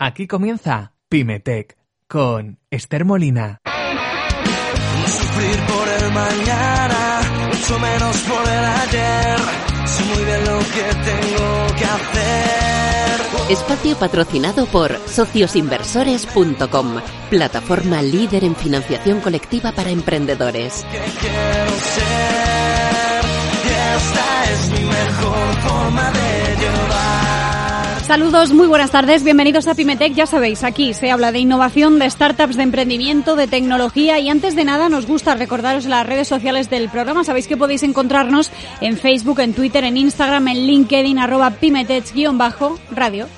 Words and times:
Aquí 0.00 0.28
comienza 0.28 0.92
Pymetech 1.08 1.76
con 2.06 2.60
Esther 2.70 3.04
Molina. 3.04 3.60
No 3.64 5.08
sufrir 5.08 5.58
por 5.66 5.88
el 5.88 6.12
mañana, 6.12 7.20
mucho 7.48 7.78
menos 7.80 8.16
por 8.18 8.48
el 8.48 8.64
ayer. 8.64 9.38
Sé 9.86 10.04
muy 10.04 10.24
bien 10.24 10.44
lo 10.44 10.58
que 10.60 10.84
tengo 11.02 11.66
que 11.76 11.84
hacer. 11.84 13.50
Espacio 13.50 13.96
patrocinado 13.98 14.66
por 14.66 14.96
sociosinversores.com, 15.08 17.00
plataforma 17.28 18.00
líder 18.00 18.44
en 18.44 18.54
financiación 18.54 19.20
colectiva 19.20 19.72
para 19.72 19.90
emprendedores. 19.90 20.86
Que 20.92 21.00
quiero 21.18 21.70
ser. 21.72 22.67
Saludos, 28.08 28.54
muy 28.54 28.66
buenas 28.66 28.90
tardes, 28.90 29.22
bienvenidos 29.22 29.66
a 29.66 29.74
Pimetech. 29.74 30.14
Ya 30.14 30.24
sabéis, 30.24 30.64
aquí 30.64 30.94
se 30.94 31.10
habla 31.10 31.30
de 31.30 31.40
innovación, 31.40 31.98
de 31.98 32.08
startups, 32.08 32.56
de 32.56 32.62
emprendimiento, 32.62 33.36
de 33.36 33.46
tecnología 33.46 34.18
y 34.18 34.30
antes 34.30 34.56
de 34.56 34.64
nada 34.64 34.88
nos 34.88 35.04
gusta 35.04 35.34
recordaros 35.34 35.84
las 35.84 36.06
redes 36.06 36.26
sociales 36.26 36.70
del 36.70 36.88
programa. 36.88 37.22
Sabéis 37.22 37.46
que 37.46 37.58
podéis 37.58 37.82
encontrarnos 37.82 38.50
en 38.80 38.96
Facebook, 38.96 39.40
en 39.40 39.52
Twitter, 39.52 39.84
en 39.84 39.98
Instagram, 39.98 40.48
en 40.48 40.66
LinkedIn, 40.66 41.18
arroba 41.18 41.50
Pimetech-radio. 41.50 43.28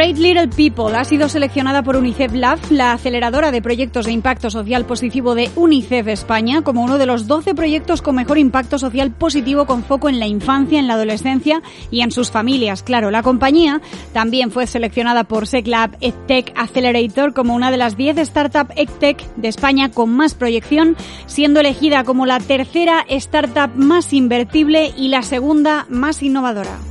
Great 0.00 0.16
Little 0.16 0.48
People 0.48 0.96
ha 0.96 1.04
sido 1.04 1.28
seleccionada 1.28 1.82
por 1.82 1.94
UNICEF 1.94 2.32
Lab, 2.32 2.58
la 2.70 2.94
aceleradora 2.94 3.50
de 3.50 3.60
proyectos 3.60 4.06
de 4.06 4.12
impacto 4.12 4.48
social 4.48 4.86
positivo 4.86 5.34
de 5.34 5.50
UNICEF 5.56 6.08
España, 6.08 6.62
como 6.62 6.82
uno 6.82 6.96
de 6.96 7.04
los 7.04 7.26
12 7.26 7.54
proyectos 7.54 8.00
con 8.00 8.14
mejor 8.14 8.38
impacto 8.38 8.78
social 8.78 9.10
positivo 9.10 9.66
con 9.66 9.84
foco 9.84 10.08
en 10.08 10.18
la 10.18 10.26
infancia, 10.26 10.78
en 10.78 10.86
la 10.86 10.94
adolescencia 10.94 11.60
y 11.90 12.00
en 12.00 12.12
sus 12.12 12.30
familias. 12.30 12.82
Claro, 12.82 13.10
la 13.10 13.22
compañía 13.22 13.82
también 14.14 14.50
fue 14.50 14.66
seleccionada 14.66 15.24
por 15.24 15.46
SecLab 15.46 15.98
EdTech 16.00 16.54
Accelerator 16.56 17.34
como 17.34 17.54
una 17.54 17.70
de 17.70 17.76
las 17.76 17.98
10 17.98 18.26
startups 18.26 18.72
EdTech 18.76 19.22
de 19.36 19.48
España 19.48 19.90
con 19.90 20.16
más 20.16 20.32
proyección, 20.32 20.96
siendo 21.26 21.60
elegida 21.60 22.04
como 22.04 22.24
la 22.24 22.40
tercera 22.40 23.04
startup 23.06 23.72
más 23.74 24.14
invertible 24.14 24.94
y 24.96 25.08
la 25.08 25.22
segunda 25.22 25.84
más 25.90 26.22
innovadora. 26.22 26.89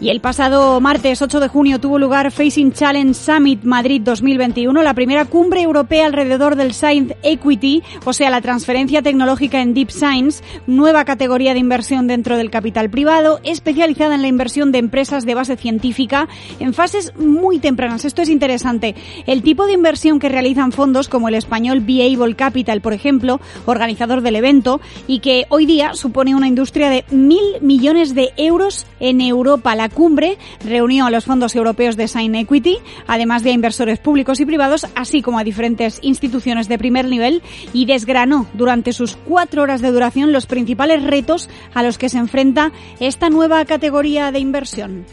Y 0.00 0.10
el 0.10 0.20
pasado 0.20 0.80
martes 0.80 1.20
8 1.22 1.40
de 1.40 1.48
junio 1.48 1.80
tuvo 1.80 1.98
lugar 1.98 2.30
Facing 2.30 2.72
Challenge 2.72 3.14
Summit 3.14 3.64
Madrid 3.64 4.00
2021, 4.04 4.80
la 4.84 4.94
primera 4.94 5.24
cumbre 5.24 5.60
europea 5.60 6.06
alrededor 6.06 6.54
del 6.54 6.72
Science 6.72 7.16
Equity, 7.24 7.82
o 8.04 8.12
sea, 8.12 8.30
la 8.30 8.40
transferencia 8.40 9.02
tecnológica 9.02 9.60
en 9.60 9.74
Deep 9.74 9.90
Science, 9.90 10.44
nueva 10.68 11.04
categoría 11.04 11.52
de 11.52 11.58
inversión 11.58 12.06
dentro 12.06 12.36
del 12.36 12.48
capital 12.48 12.90
privado, 12.90 13.40
especializada 13.42 14.14
en 14.14 14.22
la 14.22 14.28
inversión 14.28 14.70
de 14.70 14.78
empresas 14.78 15.26
de 15.26 15.34
base 15.34 15.56
científica 15.56 16.28
en 16.60 16.74
fases 16.74 17.12
muy 17.16 17.58
tempranas. 17.58 18.04
Esto 18.04 18.22
es 18.22 18.28
interesante. 18.28 18.94
El 19.26 19.42
tipo 19.42 19.66
de 19.66 19.72
inversión 19.72 20.20
que 20.20 20.28
realizan 20.28 20.70
fondos 20.70 21.08
como 21.08 21.28
el 21.28 21.34
español 21.34 21.80
Viable 21.80 22.36
Capital, 22.36 22.80
por 22.82 22.92
ejemplo, 22.92 23.40
organizador 23.66 24.20
del 24.20 24.36
evento, 24.36 24.80
y 25.08 25.18
que 25.18 25.46
hoy 25.48 25.66
día 25.66 25.94
supone 25.94 26.36
una 26.36 26.46
industria 26.46 26.88
de 26.88 27.04
mil 27.10 27.42
millones 27.60 28.14
de 28.14 28.30
euros 28.36 28.86
en 29.00 29.20
Europa. 29.20 29.74
La 29.74 29.87
cumbre 29.88 30.38
reunió 30.64 31.06
a 31.06 31.10
los 31.10 31.24
fondos 31.24 31.54
europeos 31.54 31.96
de 31.96 32.08
Sign 32.08 32.34
Equity, 32.34 32.78
además 33.06 33.42
de 33.42 33.50
a 33.50 33.54
inversores 33.54 33.98
públicos 33.98 34.40
y 34.40 34.46
privados, 34.46 34.86
así 34.94 35.22
como 35.22 35.38
a 35.38 35.44
diferentes 35.44 35.98
instituciones 36.02 36.68
de 36.68 36.78
primer 36.78 37.06
nivel, 37.06 37.42
y 37.72 37.86
desgranó 37.86 38.46
durante 38.54 38.92
sus 38.92 39.16
cuatro 39.16 39.62
horas 39.62 39.80
de 39.80 39.90
duración 39.90 40.32
los 40.32 40.46
principales 40.46 41.02
retos 41.02 41.48
a 41.74 41.82
los 41.82 41.98
que 41.98 42.08
se 42.08 42.18
enfrenta 42.18 42.72
esta 43.00 43.30
nueva 43.30 43.64
categoría 43.64 44.32
de 44.32 44.38
inversión. 44.38 45.06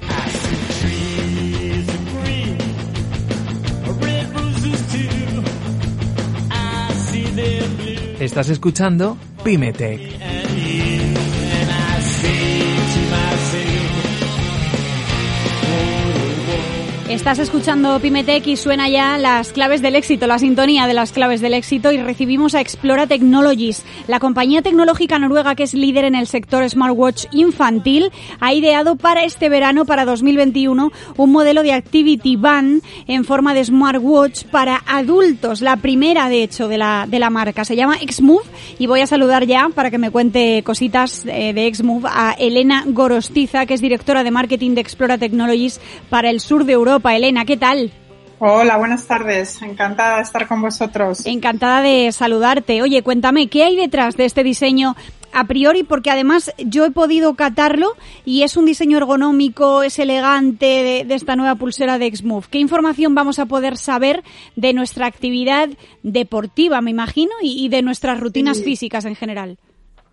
Estás 8.19 8.49
escuchando 8.49 9.17
Pymetech. 9.43 10.34
Estás 17.09 17.37
escuchando 17.37 17.99
Pimetech 17.99 18.47
y 18.47 18.57
suena 18.57 18.89
ya 18.89 19.19
las 19.19 19.51
claves 19.51 19.83
del 19.83 19.95
éxito, 19.95 20.25
la 20.25 20.39
sintonía 20.39 20.87
de 20.87 20.95
las 20.95 21.11
claves 21.11 21.39
del 21.39 21.53
éxito 21.53 21.91
y 21.91 21.97
recibimos 21.97 22.55
a 22.55 22.61
Explora 22.61 23.05
Technologies. 23.05 23.85
La 24.07 24.19
compañía 24.19 24.63
tecnológica 24.63 25.19
noruega 25.19 25.53
que 25.53 25.61
es 25.61 25.75
líder 25.75 26.05
en 26.05 26.15
el 26.15 26.25
sector 26.25 26.67
smartwatch 26.67 27.25
infantil 27.31 28.11
ha 28.39 28.55
ideado 28.55 28.95
para 28.95 29.23
este 29.23 29.49
verano, 29.49 29.85
para 29.85 30.03
2021, 30.03 30.91
un 31.15 31.31
modelo 31.31 31.61
de 31.61 31.73
Activity 31.73 32.37
Band 32.37 32.81
en 33.05 33.23
forma 33.23 33.53
de 33.53 33.65
smartwatch 33.65 34.45
para 34.45 34.81
adultos, 34.87 35.61
la 35.61 35.77
primera 35.77 36.27
de 36.27 36.41
hecho 36.41 36.67
de 36.67 36.79
la, 36.79 37.05
de 37.07 37.19
la 37.19 37.29
marca. 37.29 37.65
Se 37.65 37.75
llama 37.75 37.99
Xmove 37.99 38.45
y 38.79 38.87
voy 38.87 39.01
a 39.01 39.07
saludar 39.07 39.45
ya 39.45 39.69
para 39.69 39.91
que 39.91 39.99
me 39.99 40.09
cuente 40.09 40.63
cositas 40.63 41.23
eh, 41.27 41.53
de 41.53 41.71
Xmove 41.71 42.09
a 42.11 42.31
Elena 42.31 42.83
Gorostiza, 42.87 43.67
que 43.67 43.75
es 43.75 43.81
directora 43.81 44.23
de 44.23 44.31
marketing 44.31 44.73
de 44.73 44.81
Explora 44.81 45.19
Technologies 45.19 45.79
para 46.09 46.31
el 46.31 46.39
sur 46.39 46.65
de 46.65 46.73
Europa. 46.73 46.94
Elena, 47.03 47.45
¿qué 47.45 47.57
tal? 47.57 47.91
Hola, 48.39 48.77
buenas 48.77 49.05
tardes. 49.07 49.61
Encantada 49.61 50.17
de 50.17 50.23
estar 50.23 50.47
con 50.47 50.61
vosotros. 50.61 51.25
Encantada 51.25 51.81
de 51.81 52.11
saludarte. 52.11 52.81
Oye, 52.81 53.01
cuéntame, 53.01 53.47
¿qué 53.47 53.63
hay 53.63 53.75
detrás 53.77 54.17
de 54.17 54.25
este 54.25 54.43
diseño 54.43 54.95
a 55.31 55.45
priori? 55.45 55.83
Porque 55.83 56.11
además 56.11 56.53
yo 56.57 56.83
he 56.85 56.91
podido 56.91 57.35
catarlo 57.35 57.93
y 58.25 58.43
es 58.43 58.57
un 58.57 58.65
diseño 58.65 58.97
ergonómico, 58.97 59.83
es 59.83 59.99
elegante 59.99 60.65
de, 60.65 61.05
de 61.05 61.15
esta 61.15 61.37
nueva 61.37 61.55
pulsera 61.55 61.97
de 61.97 62.13
Xmove. 62.13 62.47
¿Qué 62.51 62.59
información 62.59 63.15
vamos 63.15 63.39
a 63.39 63.45
poder 63.45 63.77
saber 63.77 64.21
de 64.57 64.73
nuestra 64.73 65.07
actividad 65.07 65.69
deportiva, 66.03 66.81
me 66.81 66.91
imagino, 66.91 67.31
y, 67.41 67.63
y 67.65 67.69
de 67.69 67.83
nuestras 67.83 68.19
rutinas 68.19 68.57
Sí. 68.57 68.63
físicas 68.65 69.05
en 69.05 69.15
general? 69.15 69.57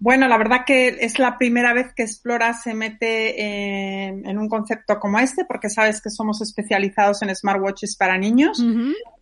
Bueno, 0.05 0.27
la 0.27 0.37
verdad 0.37 0.65
que 0.67 0.97
es 0.99 1.21
la 1.21 1.39
primera 1.39 1.73
vez 1.73 1.95
que 1.95 2.03
Explora 2.03 2.55
se 2.55 2.75
mete 2.75 3.41
en, 3.41 4.27
en 4.29 4.37
un 4.37 4.49
concepto 4.49 4.99
como 4.99 5.21
este, 5.21 5.45
porque 5.45 5.71
sabes 5.71 6.03
que 6.03 6.11
somos 6.11 6.43
especializados 6.43 7.23
en 7.23 7.33
smartwatches 7.33 7.95
para 7.95 8.19
niños, 8.19 8.61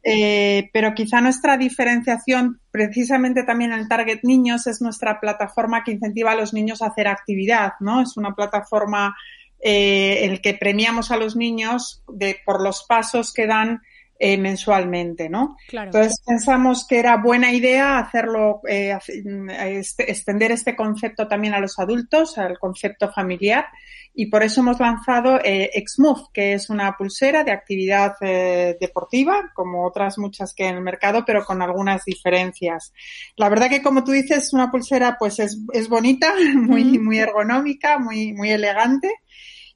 eh, 0.03 0.71
pero 0.73 0.95
quizá 0.95 1.21
nuestra 1.21 1.59
diferenciación 1.59 2.63
precisamente 2.71 3.43
también 3.43 3.75
en 3.75 3.81
el 3.81 3.89
target 3.89 4.21
niños 4.23 4.67
es 4.67 4.81
nuestra 4.81 5.21
plataforma 5.21 5.85
que 5.85 5.93
incentiva 5.93 6.33
a 6.33 6.37
los 6.37 6.55
niños 6.55 6.81
a 6.81 6.87
hacer 6.87 7.09
actividad, 7.09 7.73
¿no? 7.81 8.01
Es 8.01 8.17
una 8.17 8.35
plataforma 8.35 9.15
eh, 9.61 10.25
en 10.25 10.33
la 10.33 10.39
que 10.39 10.55
premiamos 10.55 11.11
a 11.11 11.19
los 11.19 11.37
niños 11.37 12.03
de, 12.11 12.39
por 12.47 12.63
los 12.63 12.87
pasos 12.89 13.35
que 13.35 13.47
dan 13.47 13.83
eh, 14.22 14.37
mensualmente, 14.37 15.31
¿no? 15.31 15.57
Claro. 15.67 15.87
Entonces 15.87 16.22
pensamos 16.27 16.87
que 16.87 16.99
era 16.99 17.17
buena 17.17 17.51
idea 17.53 17.99
hacerlo, 17.99 18.61
eh, 18.69 18.93
hace- 18.93 19.22
este- 19.78 20.11
extender 20.11 20.53
este 20.53 20.77
concepto 20.77 21.27
también 21.27 21.55
a 21.55 21.59
los 21.59 21.78
adultos, 21.78 22.37
al 22.37 22.59
concepto 22.59 23.11
familiar, 23.11 23.65
y 24.13 24.27
por 24.27 24.43
eso 24.43 24.61
hemos 24.61 24.78
lanzado 24.78 25.41
eh, 25.43 25.71
Xmove, 25.87 26.25
que 26.34 26.53
es 26.53 26.69
una 26.69 26.97
pulsera 26.99 27.45
de 27.45 27.53
actividad 27.53 28.13
eh, 28.21 28.77
deportiva, 28.78 29.51
como 29.55 29.87
otras 29.87 30.19
muchas 30.19 30.53
que 30.53 30.65
hay 30.65 30.71
en 30.71 30.77
el 30.77 30.83
mercado, 30.83 31.25
pero 31.25 31.43
con 31.45 31.63
algunas 31.63 32.05
diferencias. 32.05 32.93
La 33.37 33.49
verdad 33.49 33.71
que 33.71 33.81
como 33.83 34.05
tú 34.05 34.11
dices, 34.13 34.53
una 34.53 34.71
pulsera 34.71 35.16
pues 35.19 35.39
es, 35.39 35.59
es 35.73 35.89
bonita, 35.89 36.34
muy, 36.57 36.99
muy 36.99 37.19
ergonómica, 37.21 37.99
muy, 37.99 38.34
muy 38.34 38.51
elegante 38.51 39.09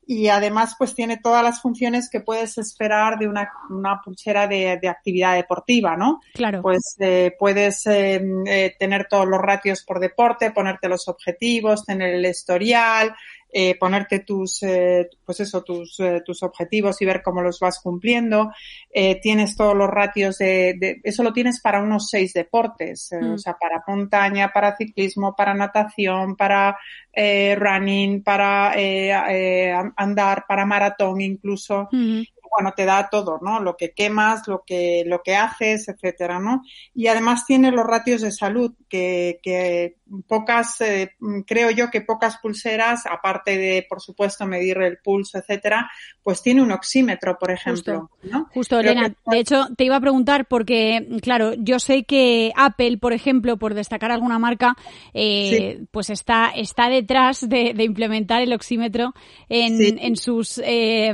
y 0.07 0.29
además 0.29 0.75
pues 0.79 0.95
tiene 0.95 1.19
todas 1.19 1.43
las 1.43 1.61
funciones 1.61 2.09
que 2.11 2.21
puedes 2.21 2.59
esperar 2.59 3.19
de 3.19 3.29
una, 3.29 3.51
una 3.71 4.01
pulsera 4.03 4.47
de, 4.47 4.79
de 4.81 4.89
actividad 4.89 5.35
deportiva, 5.35 5.97
¿no? 5.97 6.21
Claro. 6.35 6.63
Pues 6.63 6.97
eh, 7.01 7.35
puedes 7.39 7.87
eh, 7.87 8.23
eh, 8.47 8.75
tener 8.79 9.07
todos 9.09 9.27
los 9.27 9.41
ratios 9.41 9.83
por 9.85 10.01
deporte, 10.01 10.51
ponerte 10.51 10.89
los 10.89 11.09
objetivos, 11.09 11.85
tener 11.85 12.15
el 12.15 12.27
historial, 12.27 13.15
eh, 13.57 13.77
ponerte 13.79 14.19
tus, 14.19 14.63
eh, 14.65 15.09
pues 15.25 15.39
eso, 15.39 15.63
tus, 15.63 16.01
eh, 16.01 16.23
tus 16.27 16.43
objetivos 16.43 17.01
y 17.01 17.05
ver 17.07 17.23
cómo 17.23 17.41
los 17.41 17.61
vas 17.61 17.79
cumpliendo. 17.81 18.51
Eh, 18.93 19.21
tienes 19.21 19.55
todos 19.57 19.77
los 19.77 19.89
ratios 19.89 20.39
de, 20.39 20.75
de, 20.77 21.01
eso 21.05 21.23
lo 21.23 21.33
tienes 21.33 21.61
para 21.61 21.81
unos 21.81 22.09
seis 22.11 22.33
deportes, 22.33 23.13
eh, 23.13 23.19
Mm. 23.21 23.35
o 23.35 23.39
sea, 23.39 23.57
para 23.61 23.85
montaña, 23.87 24.51
para 24.53 24.77
ciclismo, 24.77 25.37
para 25.37 25.55
natación, 25.55 26.35
para 26.35 26.77
eh, 27.13 27.55
running, 27.57 28.25
para 28.25 28.73
eh, 28.77 29.13
eh, 29.31 29.75
andar, 29.97 30.45
para 30.49 30.67
maratón 30.67 31.21
incluso 31.21 31.89
Ujú. 31.93 32.25
Bueno, 32.55 32.73
te 32.77 32.85
da 32.85 33.09
todo, 33.11 33.39
¿no? 33.43 33.61
Lo 33.61 33.77
que 33.77 33.93
quemas, 33.93 34.47
lo 34.47 34.63
que, 34.67 35.03
lo 35.07 35.23
que 35.23 35.35
haces, 35.37 35.89
etcétera, 35.89 36.39
¿no? 36.39 36.63
Y 36.95 37.09
además 37.09 37.45
tiene 37.47 37.71
los 37.71 37.87
ratios 37.87 38.23
de 38.23 38.31
salud, 38.33 38.73
que, 38.89 39.41
que 39.43 39.97
pocas, 40.29 40.81
eh, 40.81 41.13
creo 41.47 41.71
yo 41.71 41.91
que 41.91 42.01
pocas 42.03 42.37
pulseras, 42.39 43.07
aparte 43.07 43.59
de, 43.59 43.87
por 43.89 44.01
supuesto, 44.01 44.47
medir 44.47 44.79
el 44.79 44.99
pulso, 44.99 45.39
etcétera, 45.39 45.91
pues 46.23 46.43
tiene 46.43 46.63
un 46.63 46.71
oxímetro, 46.73 47.37
por 47.39 47.51
ejemplo, 47.51 48.11
¿no? 48.23 48.49
Justo, 48.55 48.79
Elena. 48.79 49.09
que- 49.11 49.17
De 49.33 49.39
hecho, 49.39 49.67
te 49.77 49.85
iba 49.85 49.97
a 49.97 50.01
preguntar 50.01 50.47
porque, 50.47 51.07
claro, 51.23 51.55
yo 51.55 51.79
sé 51.79 52.05
que 52.05 52.53
Apple, 52.57 52.99
por 52.99 53.13
ejemplo, 53.13 53.57
por 53.57 53.75
destacar 53.75 54.13
alguna 54.13 54.39
marca, 54.39 54.77
eh, 55.13 55.85
pues 55.91 56.11
está, 56.11 56.51
está 56.55 56.89
detrás 56.89 57.49
de, 57.49 57.73
de 57.75 57.85
implementar 57.85 58.43
el 58.43 58.53
oxímetro 58.53 59.15
en, 59.49 59.79
Sí. 59.79 59.97
en 60.01 60.17
sus, 60.17 60.59
eh, 60.65 61.13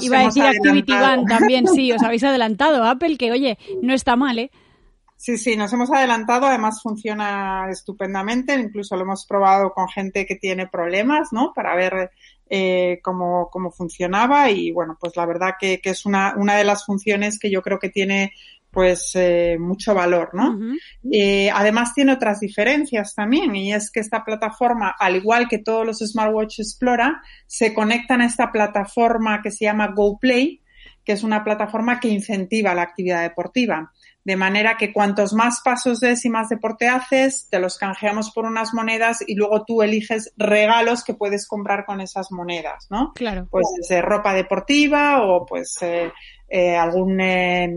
iba 0.00 0.18
a 0.20 0.24
decir 0.24 0.42
Activity 0.48 0.92
adelantado. 0.92 1.16
Band 1.16 1.28
también, 1.28 1.66
sí, 1.66 1.92
os 1.92 2.02
habéis 2.02 2.24
adelantado. 2.24 2.84
Apple, 2.84 3.16
que 3.16 3.30
oye, 3.32 3.58
no 3.82 3.94
está 3.94 4.16
mal, 4.16 4.38
¿eh? 4.38 4.50
Sí, 5.16 5.36
sí, 5.36 5.56
nos 5.56 5.72
hemos 5.72 5.90
adelantado, 5.90 6.46
además 6.46 6.80
funciona 6.80 7.66
estupendamente, 7.70 8.54
incluso 8.54 8.94
lo 8.94 9.02
hemos 9.02 9.26
probado 9.26 9.72
con 9.72 9.88
gente 9.88 10.24
que 10.26 10.36
tiene 10.36 10.68
problemas, 10.68 11.32
¿no? 11.32 11.52
Para 11.52 11.74
ver 11.74 12.12
eh, 12.48 13.00
cómo, 13.02 13.50
cómo 13.50 13.72
funcionaba 13.72 14.48
y 14.48 14.70
bueno, 14.70 14.96
pues 14.98 15.16
la 15.16 15.26
verdad 15.26 15.54
que, 15.58 15.80
que 15.80 15.90
es 15.90 16.06
una, 16.06 16.34
una 16.36 16.54
de 16.54 16.62
las 16.62 16.86
funciones 16.86 17.40
que 17.40 17.50
yo 17.50 17.62
creo 17.62 17.80
que 17.80 17.88
tiene 17.88 18.32
pues 18.70 19.12
eh, 19.14 19.56
mucho 19.58 19.94
valor, 19.94 20.30
¿no? 20.34 20.58
Eh, 21.10 21.50
además 21.50 21.94
tiene 21.94 22.12
otras 22.12 22.40
diferencias 22.40 23.14
también 23.14 23.56
y 23.56 23.72
es 23.72 23.90
que 23.90 24.00
esta 24.00 24.24
plataforma, 24.24 24.94
al 24.98 25.16
igual 25.16 25.48
que 25.48 25.58
todos 25.58 25.86
los 25.86 25.98
Smartwatch 25.98 26.60
Explora, 26.60 27.22
se 27.46 27.72
conectan 27.72 28.20
a 28.20 28.26
esta 28.26 28.52
plataforma 28.52 29.40
que 29.42 29.50
se 29.50 29.64
llama 29.64 29.92
GoPlay, 29.94 30.62
que 31.04 31.12
es 31.12 31.22
una 31.22 31.42
plataforma 31.42 32.00
que 32.00 32.08
incentiva 32.08 32.74
la 32.74 32.82
actividad 32.82 33.22
deportiva. 33.22 33.90
De 34.24 34.36
manera 34.36 34.76
que 34.76 34.92
cuantos 34.92 35.32
más 35.32 35.62
pasos 35.64 36.00
des 36.00 36.22
y 36.26 36.28
más 36.28 36.50
deporte 36.50 36.86
haces, 36.86 37.48
te 37.50 37.58
los 37.58 37.78
canjeamos 37.78 38.30
por 38.30 38.44
unas 38.44 38.74
monedas 38.74 39.24
y 39.26 39.34
luego 39.34 39.64
tú 39.64 39.80
eliges 39.80 40.34
regalos 40.36 41.02
que 41.02 41.14
puedes 41.14 41.48
comprar 41.48 41.86
con 41.86 42.02
esas 42.02 42.30
monedas, 42.30 42.88
¿no? 42.90 43.12
Claro. 43.14 43.48
Pues 43.50 43.64
desde 43.80 44.02
ropa 44.02 44.34
deportiva 44.34 45.22
o 45.22 45.46
pues 45.46 45.78
eh, 45.80 46.12
eh, 46.46 46.76
algún 46.76 47.18
eh, 47.22 47.74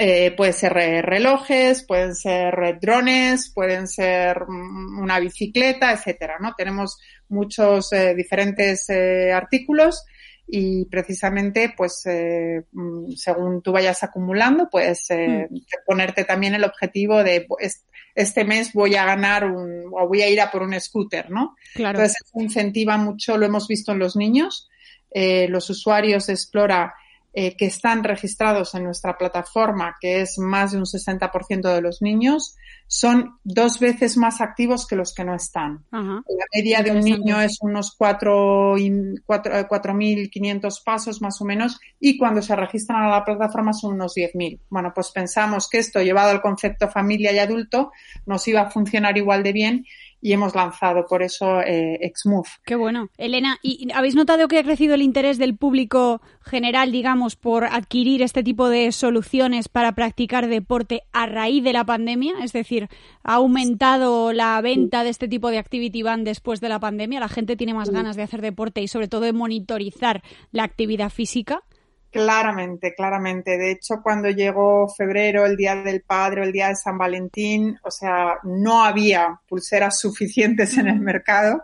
eh, 0.00 0.30
puede 0.30 0.52
ser 0.52 0.76
eh, 0.78 1.02
relojes, 1.02 1.82
pueden 1.82 2.14
ser 2.14 2.54
eh, 2.62 2.78
drones, 2.80 3.50
pueden 3.52 3.88
ser 3.88 4.44
mm, 4.46 5.00
una 5.00 5.18
bicicleta, 5.18 5.92
etcétera, 5.92 6.36
¿no? 6.40 6.54
Tenemos 6.56 6.98
muchos 7.28 7.92
eh, 7.92 8.14
diferentes 8.14 8.88
eh, 8.90 9.32
artículos 9.32 10.04
y 10.46 10.84
precisamente, 10.84 11.74
pues, 11.76 12.06
eh, 12.06 12.62
mm, 12.70 13.10
según 13.16 13.60
tú 13.60 13.72
vayas 13.72 14.04
acumulando, 14.04 14.68
puedes 14.70 15.10
eh, 15.10 15.48
ponerte 15.84 16.24
también 16.24 16.54
el 16.54 16.64
objetivo 16.64 17.24
de 17.24 17.44
pues, 17.48 17.84
este 18.14 18.44
mes 18.44 18.72
voy 18.72 18.94
a 18.94 19.04
ganar 19.04 19.44
un, 19.44 19.90
o 19.92 20.06
voy 20.06 20.22
a 20.22 20.28
ir 20.28 20.40
a 20.40 20.50
por 20.50 20.62
un 20.62 20.78
scooter, 20.80 21.28
¿no? 21.28 21.56
Claro. 21.74 21.98
Entonces, 21.98 22.22
eso 22.24 22.40
incentiva 22.40 22.96
mucho, 22.96 23.36
lo 23.36 23.46
hemos 23.46 23.66
visto 23.66 23.90
en 23.90 23.98
los 23.98 24.14
niños, 24.14 24.68
eh, 25.10 25.48
los 25.48 25.68
usuarios 25.70 26.28
de 26.28 26.34
Explora 26.34 26.94
eh, 27.40 27.56
que 27.56 27.66
están 27.66 28.02
registrados 28.02 28.74
en 28.74 28.82
nuestra 28.82 29.16
plataforma, 29.16 29.94
que 30.00 30.22
es 30.22 30.38
más 30.40 30.72
de 30.72 30.78
un 30.78 30.86
60% 30.86 31.72
de 31.72 31.80
los 31.80 32.02
niños, 32.02 32.56
son 32.88 33.38
dos 33.44 33.78
veces 33.78 34.16
más 34.16 34.40
activos 34.40 34.88
que 34.88 34.96
los 34.96 35.14
que 35.14 35.22
no 35.22 35.34
están. 35.36 35.84
Ajá. 35.92 36.14
La 36.26 36.44
media 36.52 36.82
de 36.82 36.90
un 36.90 37.00
niño 37.00 37.40
es 37.40 37.58
unos 37.60 37.94
cuatro 37.96 38.76
y- 38.76 38.90
cuatro- 39.24 39.56
eh, 39.56 39.66
4.500 39.68 40.80
pasos 40.84 41.20
más 41.22 41.40
o 41.40 41.44
menos 41.44 41.78
y 42.00 42.18
cuando 42.18 42.42
se 42.42 42.56
registran 42.56 43.04
a 43.04 43.10
la 43.10 43.24
plataforma 43.24 43.72
son 43.72 43.94
unos 43.94 44.14
10.000. 44.14 44.58
Bueno, 44.68 44.90
pues 44.92 45.10
pensamos 45.12 45.68
que 45.68 45.78
esto 45.78 46.02
llevado 46.02 46.30
al 46.30 46.40
concepto 46.42 46.88
familia 46.88 47.30
y 47.32 47.38
adulto 47.38 47.92
nos 48.26 48.48
iba 48.48 48.62
a 48.62 48.70
funcionar 48.70 49.16
igual 49.16 49.42
de 49.44 49.52
bien 49.52 49.84
y 50.20 50.32
hemos 50.32 50.54
lanzado 50.54 51.06
por 51.06 51.22
eso 51.22 51.60
eh, 51.60 51.98
XMove. 52.14 52.48
Qué 52.64 52.74
bueno. 52.74 53.08
Elena, 53.16 53.58
¿y 53.62 53.88
habéis 53.92 54.14
notado 54.14 54.48
que 54.48 54.58
ha 54.58 54.64
crecido 54.64 54.94
el 54.94 55.02
interés 55.02 55.38
del 55.38 55.56
público 55.56 56.20
general, 56.40 56.90
digamos, 56.90 57.36
por 57.36 57.64
adquirir 57.64 58.22
este 58.22 58.42
tipo 58.42 58.68
de 58.68 58.90
soluciones 58.92 59.68
para 59.68 59.92
practicar 59.92 60.48
deporte 60.48 61.02
a 61.12 61.26
raíz 61.26 61.62
de 61.62 61.72
la 61.72 61.84
pandemia? 61.84 62.34
Es 62.42 62.52
decir, 62.52 62.88
¿ha 63.22 63.34
aumentado 63.34 64.32
la 64.32 64.60
venta 64.60 65.04
de 65.04 65.10
este 65.10 65.28
tipo 65.28 65.50
de 65.50 65.58
activity 65.58 66.02
band 66.02 66.24
después 66.24 66.60
de 66.60 66.68
la 66.68 66.80
pandemia? 66.80 67.20
¿La 67.20 67.28
gente 67.28 67.56
tiene 67.56 67.74
más 67.74 67.90
ganas 67.90 68.16
de 68.16 68.22
hacer 68.22 68.42
deporte 68.42 68.82
y 68.82 68.88
sobre 68.88 69.08
todo 69.08 69.22
de 69.22 69.32
monitorizar 69.32 70.22
la 70.50 70.64
actividad 70.64 71.10
física? 71.10 71.62
Claramente, 72.10 72.94
claramente. 72.94 73.58
De 73.58 73.70
hecho, 73.70 74.00
cuando 74.02 74.30
llegó 74.30 74.88
febrero, 74.88 75.44
el 75.44 75.56
Día 75.56 75.76
del 75.76 76.00
Padre, 76.02 76.40
o 76.40 76.44
el 76.44 76.52
Día 76.52 76.68
de 76.68 76.76
San 76.76 76.96
Valentín, 76.96 77.78
o 77.82 77.90
sea, 77.90 78.38
no 78.44 78.82
había 78.82 79.38
pulseras 79.46 80.00
suficientes 80.00 80.78
en 80.78 80.88
el 80.88 81.00
mercado 81.00 81.62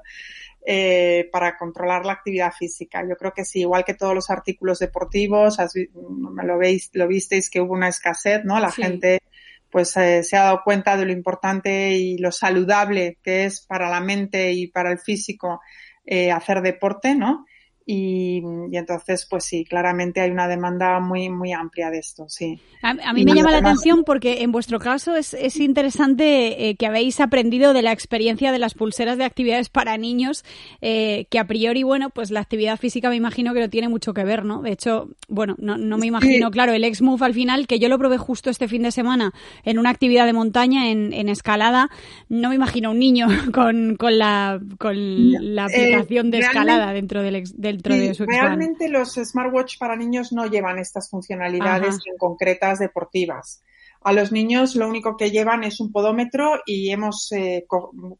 eh, 0.66 1.28
para 1.32 1.56
controlar 1.56 2.04
la 2.04 2.12
actividad 2.12 2.52
física. 2.52 3.02
Yo 3.08 3.16
creo 3.16 3.32
que 3.32 3.44
sí, 3.46 3.60
igual 3.60 3.84
que 3.86 3.94
todos 3.94 4.14
los 4.14 4.28
artículos 4.28 4.78
deportivos, 4.78 5.56
me 6.30 6.44
lo 6.44 6.58
veis, 6.58 6.90
lo 6.92 7.08
visteis 7.08 7.48
que 7.48 7.60
hubo 7.62 7.72
una 7.72 7.88
escasez, 7.88 8.44
¿no? 8.44 8.60
La 8.60 8.70
Sí. 8.70 8.82
gente 8.82 9.20
pues 9.70 9.96
eh, 9.96 10.22
se 10.22 10.36
ha 10.36 10.44
dado 10.44 10.60
cuenta 10.62 10.96
de 10.96 11.04
lo 11.04 11.10
importante 11.12 11.94
y 11.94 12.16
lo 12.18 12.30
saludable 12.30 13.18
que 13.24 13.44
es 13.46 13.60
para 13.66 13.90
la 13.90 14.00
mente 14.00 14.52
y 14.52 14.68
para 14.68 14.92
el 14.92 14.98
físico 15.00 15.60
eh, 16.06 16.30
hacer 16.30 16.62
deporte, 16.62 17.16
¿no? 17.16 17.44
Y, 17.86 18.38
y 18.70 18.76
entonces, 18.76 19.26
pues 19.28 19.44
sí, 19.44 19.64
claramente 19.64 20.20
hay 20.20 20.30
una 20.30 20.48
demanda 20.48 21.00
muy, 21.00 21.28
muy 21.30 21.52
amplia 21.52 21.90
de 21.90 21.98
esto, 21.98 22.26
sí. 22.28 22.62
A, 22.82 22.90
a 22.90 23.12
mí 23.14 23.22
Y 23.22 23.24
me 23.24 23.32
llama 23.32 23.50
la 23.50 23.58
atención 23.58 24.04
porque 24.04 24.42
en 24.42 24.52
vuestro 24.52 24.78
caso 24.78 25.16
es, 25.16 25.32
es 25.32 25.58
interesante 25.58 26.68
eh, 26.68 26.76
que 26.76 26.84
habéis 26.86 27.18
aprendido 27.18 27.72
de 27.72 27.80
la 27.80 27.92
experiencia 27.92 28.52
de 28.52 28.58
las 28.58 28.74
pulseras 28.74 29.16
de 29.16 29.24
actividades 29.24 29.70
para 29.70 29.96
niños, 29.96 30.44
eh, 30.82 31.24
que 31.30 31.38
a 31.38 31.46
priori, 31.46 31.82
bueno, 31.82 32.10
pues 32.10 32.30
la 32.30 32.40
actividad 32.40 32.78
física 32.78 33.08
me 33.08 33.16
imagino 33.16 33.54
que 33.54 33.60
no 33.60 33.70
tiene 33.70 33.88
mucho 33.88 34.12
que 34.12 34.24
ver, 34.24 34.44
¿no? 34.44 34.60
De 34.60 34.72
hecho, 34.72 35.08
bueno, 35.28 35.54
no, 35.58 35.78
no 35.78 35.96
me 35.96 36.06
imagino, 36.06 36.50
claro, 36.50 36.74
el 36.74 36.84
X-Move 36.84 37.24
al 37.24 37.32
final, 37.32 37.66
que 37.66 37.78
yo 37.78 37.88
lo 37.88 37.98
probé 37.98 38.18
justo 38.18 38.50
este 38.50 38.68
fin 38.68 38.82
de 38.82 38.92
semana 38.92 39.32
en 39.64 39.78
una 39.78 39.88
actividad 39.88 40.26
de 40.26 40.34
montaña, 40.34 40.90
en, 40.90 41.14
en 41.14 41.30
escalada, 41.30 41.88
no 42.28 42.50
me 42.50 42.54
imagino 42.56 42.90
un 42.90 42.98
niño 42.98 43.28
con, 43.54 43.96
con, 43.96 44.18
la, 44.18 44.60
con 44.78 44.94
la 45.54 45.64
Eh, 45.66 45.66
aplicación 45.66 46.30
de 46.30 46.38
escalada 46.38 46.92
dentro, 46.92 47.22
del, 47.22 47.36
ex- 47.36 47.56
dentro 47.74 47.94
de 47.94 48.08
Sí, 48.08 48.14
su 48.14 48.24
X-Band. 48.24 48.40
realmente 48.42 48.88
los 48.88 49.14
smartwatch 49.14 49.78
para 49.78 49.96
niños 49.96 50.32
no 50.32 50.46
llevan 50.46 50.78
estas 50.78 51.10
funcionalidades 51.10 51.94
Ajá. 51.96 52.02
en 52.10 52.16
concretas 52.18 52.78
deportivas. 52.78 53.62
A 54.02 54.12
los 54.12 54.32
niños 54.32 54.74
lo 54.76 54.86
único 54.86 55.16
que 55.16 55.30
llevan 55.30 55.64
es 55.64 55.80
un 55.80 55.90
podómetro 55.90 56.60
y 56.66 56.90
hemos, 56.90 57.32
eh, 57.32 57.66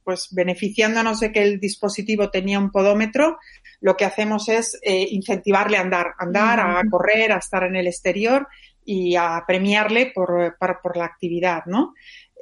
pues 0.03 0.29
beneficiándonos 0.31 1.21
de 1.21 1.31
que 1.31 1.43
el 1.43 1.61
dispositivo 1.61 2.31
tenía 2.31 2.59
un 2.59 2.71
podómetro, 2.71 3.37
lo 3.83 3.95
que 3.95 4.07
hacemos 4.07 4.49
es 4.49 4.79
eh, 4.83 5.07
incentivarle 5.11 5.77
a 5.77 5.83
andar, 5.83 6.15
andar, 6.19 6.61
a 6.61 6.83
correr, 6.91 7.33
a 7.33 7.37
estar 7.37 7.65
en 7.65 7.77
el 7.77 7.87
exterior 7.87 8.49
y 8.83 9.15
a 9.17 9.45
premiarle 9.47 10.11
por, 10.15 10.57
por, 10.59 10.81
por 10.83 10.97
la 10.97 11.05
actividad, 11.05 11.65
¿no? 11.67 11.93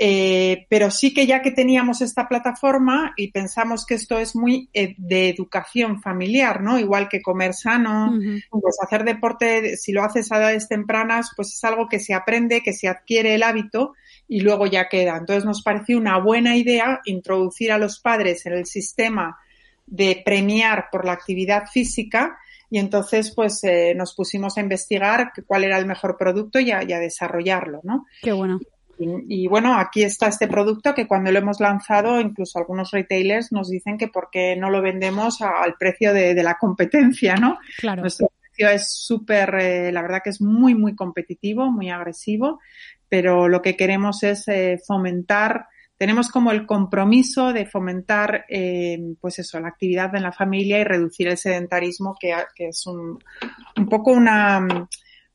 Eh, 0.05 0.67
pero 0.69 0.91
sí 0.91 1.15
que 1.15 1.29
ya 1.29 1.43
que 1.43 1.53
teníamos 1.53 2.01
esta 2.01 2.27
plataforma 2.29 3.13
y 3.17 3.31
pensamos 3.31 3.87
que 3.87 3.95
esto 3.95 4.19
es 4.19 4.35
muy 4.35 4.69
eh, 4.75 4.97
de 4.99 5.29
educación 5.29 6.03
familiar, 6.03 6.61
¿no? 6.61 6.77
Igual 6.77 7.09
que 7.09 7.23
comer 7.23 7.55
sano, 7.55 8.13
pues 8.51 8.79
hacer 8.83 9.05
deporte, 9.05 9.77
si 9.77 9.93
lo 9.93 10.03
haces 10.03 10.33
a 10.33 10.39
edades 10.39 10.67
tempranas, 10.67 11.31
pues 11.37 11.55
es 11.55 11.63
algo 11.63 11.89
que 11.89 12.01
se 12.01 12.15
aprende, 12.15 12.63
que 12.63 12.73
se 12.73 12.89
adquiere 12.89 13.37
el 13.37 13.45
hábito 13.45 13.95
y 14.27 14.41
luego 14.41 14.67
ya 14.67 14.89
queda. 14.89 15.17
Entonces 15.17 15.45
nos 15.45 15.63
pareció 15.63 15.99
una 15.99 16.19
buena 16.19 16.57
idea 16.57 17.01
introducir 17.05 17.71
a 17.71 17.79
los 17.79 18.01
padres 18.01 18.45
en 18.47 18.55
el 18.55 18.67
sistema 18.67 19.39
de 19.87 20.21
premiar 20.25 20.87
por 20.91 21.05
la 21.05 21.13
actividad 21.13 21.69
física 21.73 22.39
y 22.69 22.79
entonces 22.79 23.33
pues 23.37 23.63
eh, 23.63 23.95
nos 23.95 24.17
pusimos 24.17 24.59
a 24.59 24.63
investigar 24.63 25.33
cuál 25.47 25.63
era 25.63 25.79
el 25.79 25.87
mejor 25.87 26.17
producto 26.17 26.59
y 26.59 26.73
a, 26.73 26.83
y 26.83 26.93
a 26.93 26.99
desarrollarlo, 26.99 27.83
¿no? 27.85 28.07
Qué 28.21 28.33
bueno. 28.33 28.59
Y, 28.99 29.45
y, 29.45 29.47
bueno, 29.49 29.75
aquí 29.77 30.03
está 30.03 30.29
este 30.29 30.47
producto 30.49 30.95
que 30.95 31.07
cuando 31.09 31.33
lo 31.33 31.39
hemos 31.39 31.61
lanzado, 31.61 32.21
incluso 32.21 32.59
algunos 32.59 32.91
retailers 32.91 33.51
nos 33.53 33.69
dicen 33.69 33.99
que 33.99 34.09
por 34.09 34.29
qué 34.31 34.55
no 34.57 34.71
lo 34.71 34.83
vendemos 34.83 35.41
a- 35.43 35.63
al 35.63 35.75
precio 35.75 36.13
de, 36.13 36.35
de 36.35 36.43
la 36.43 36.57
competencia, 36.59 37.35
¿no? 37.37 37.59
Claro. 37.79 38.03
Nuestro 38.03 38.29
precio 38.41 38.69
es 38.69 38.93
súper, 38.93 39.55
eh, 39.61 39.93
la 39.93 40.03
verdad 40.03 40.21
que 40.23 40.31
es 40.31 40.41
muy, 40.41 40.75
muy 40.75 40.95
competitivo, 40.95 41.71
muy 41.71 41.91
agresivo, 41.91 42.61
pero 43.09 43.49
lo 43.49 43.61
que 43.63 43.77
queremos 43.77 44.23
es 44.23 44.47
eh, 44.49 44.79
fomentar 44.87 45.67
tenemos 46.03 46.31
como 46.31 46.51
el 46.51 46.67
compromiso 46.67 47.53
de 47.53 47.65
fomentar, 47.65 48.45
eh, 48.49 48.99
pues 49.21 49.39
eso, 49.39 49.61
la 49.61 49.69
actividad 49.69 50.13
en 50.17 50.25
la 50.25 50.33
familia 50.33 50.81
y 50.81 50.83
reducir 50.85 51.29
el 51.29 51.37
sedentarismo, 51.39 52.17
que, 52.19 52.35
que 52.57 52.69
es 52.71 52.85
un, 52.89 53.21
un 53.77 53.89
poco 53.89 54.11
una, 54.11 54.67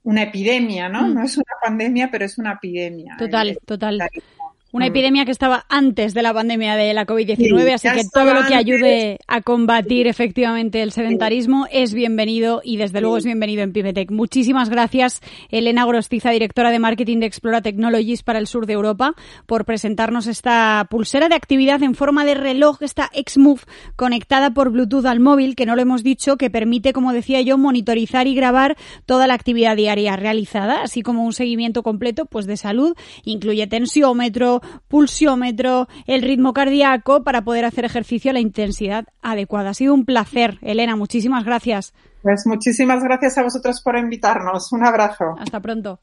una 0.08 0.24
epidemia, 0.24 0.88
¿no? 0.88 1.06
Mm. 1.06 1.14
No 1.16 1.24
es 1.24 1.36
una 1.36 1.54
pandemia, 1.62 2.10
pero 2.10 2.24
es 2.24 2.38
una 2.38 2.54
epidemia. 2.54 3.18
Total, 3.20 3.50
El 3.50 3.60
total. 3.60 3.98
sedentarismo. 3.98 4.37
Una 4.78 4.86
Mm. 4.86 4.90
epidemia 4.90 5.26
que 5.26 5.32
estaba 5.32 5.66
antes 5.70 6.14
de 6.14 6.22
la 6.22 6.32
pandemia 6.36 6.76
de 6.76 6.94
la 6.94 7.08
COVID-19, 7.08 7.80
Sí, 7.80 7.88
así 7.88 7.98
que 8.00 8.08
todo 8.14 8.26
lo 8.26 8.42
que 8.46 8.54
antes. 8.54 8.58
ayude 8.60 9.18
a 9.28 9.42
combatir 9.42 10.06
efectivamente 10.06 10.84
el 10.84 10.92
sedentarismo 10.92 11.66
es 11.72 11.96
bienvenido 11.96 12.62
y 12.64 12.78
desde 12.78 13.02
luego 13.02 13.18
es 13.18 13.26
bienvenido 13.26 13.64
en 13.64 13.74
Pimetec. 13.74 14.12
Muchísimas 14.12 14.70
gracias, 14.70 15.22
Elena 15.50 15.84
Gorostiza, 15.84 16.30
directora 16.30 16.70
de 16.70 16.78
marketing 16.78 17.22
de 17.22 17.26
Explora 17.26 17.62
Technologies 17.64 18.22
para 18.22 18.38
el 18.38 18.46
sur 18.46 18.68
de 18.68 18.74
Europa, 18.74 19.16
por 19.48 19.66
presentarnos 19.66 20.28
esta 20.28 20.86
pulsera 20.92 21.28
de 21.28 21.34
actividad 21.34 21.82
en 21.82 21.96
forma 21.96 22.24
de 22.24 22.36
reloj, 22.36 22.78
esta 22.84 23.10
X-Move, 23.16 23.62
conectada 23.96 24.52
por 24.52 24.70
Bluetooth 24.70 25.08
al 25.08 25.20
móvil, 25.20 25.56
que 25.56 25.66
no 25.66 25.76
lo 25.76 25.82
hemos 25.82 26.04
dicho, 26.04 26.38
que 26.38 26.52
permite, 26.52 26.94
como 26.94 27.14
decía 27.14 27.42
yo, 27.42 27.58
monitorizar 27.58 28.28
y 28.28 28.36
grabar 28.36 28.78
toda 29.08 29.26
la 29.26 29.34
actividad 29.34 29.76
diaria 29.76 30.16
realizada, 30.18 30.84
así 30.84 31.02
como 31.02 31.24
un 31.26 31.34
seguimiento 31.34 31.82
completo 31.82 32.26
pues 32.26 32.46
de 32.46 32.58
salud. 32.58 32.96
Incluye 33.26 33.66
tensiómetro, 33.66 34.62
pulsiómetro, 34.88 35.88
el 36.06 36.22
ritmo 36.22 36.54
cardíaco 36.54 37.24
para 37.24 37.44
poder 37.44 37.66
hacer 37.66 37.86
ejercicio 37.86 38.32
a 38.32 38.34
la 38.34 38.40
intensidad 38.40 39.06
adecuada. 39.22 39.72
Ha 39.72 39.74
sido 39.74 39.94
un 39.94 40.06
placer, 40.06 40.58
Elena. 40.62 40.96
Muchísimas 40.96 41.46
gracias. 41.46 41.94
Pues 42.22 42.44
muchísimas 42.46 43.04
gracias 43.04 43.38
a 43.38 43.44
vosotros 43.44 43.82
por 43.82 43.98
invitarnos. 43.98 44.72
Un 44.72 44.86
abrazo. 44.86 45.36
Hasta 45.40 45.60
pronto. 45.60 46.00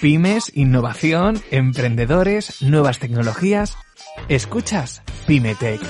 Pymes, 0.00 0.52
innovación, 0.54 1.42
emprendedores, 1.50 2.62
nuevas 2.62 2.98
tecnologías. 2.98 3.76
Escuchas 4.28 5.02
Pymetech. 5.26 5.80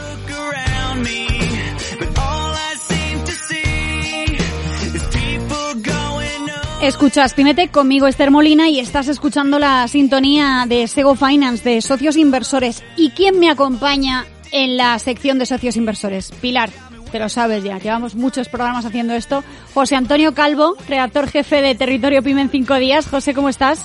Escuchas 6.87 7.35
Pymetech 7.35 7.73
conmigo 7.73 8.07
Esther 8.07 8.31
Molina 8.31 8.69
y 8.69 8.79
estás 8.79 9.09
escuchando 9.09 9.59
la 9.59 9.89
sintonía 9.89 10.67
de 10.69 10.87
Sego 10.87 11.17
Finance 11.17 11.69
de 11.69 11.83
socios 11.83 12.17
inversores. 12.17 12.85
¿Y 12.97 13.11
quién 13.11 13.41
me 13.41 13.51
acompaña 13.51 14.25
en 14.53 14.77
la 14.77 14.97
sección 15.01 15.41
de 15.41 15.47
socios 15.47 15.75
inversores? 15.75 16.31
Pilar. 16.41 16.71
Te 17.11 17.19
lo 17.19 17.29
sabes 17.29 17.65
ya, 17.65 17.81
llevamos 17.81 18.15
muchos 18.15 18.49
programas 18.49 18.85
haciendo 18.85 19.15
esto. 19.15 19.43
José 19.75 19.97
Antonio 19.97 20.33
Calvo, 20.33 20.77
redactor 20.89 21.29
jefe 21.29 21.61
de 21.61 21.75
Territorio 21.75 22.23
Pyme 22.23 22.43
en 22.43 22.51
cinco 22.51 22.77
días. 22.77 23.09
José, 23.09 23.35
¿cómo 23.35 23.49
estás? 23.49 23.85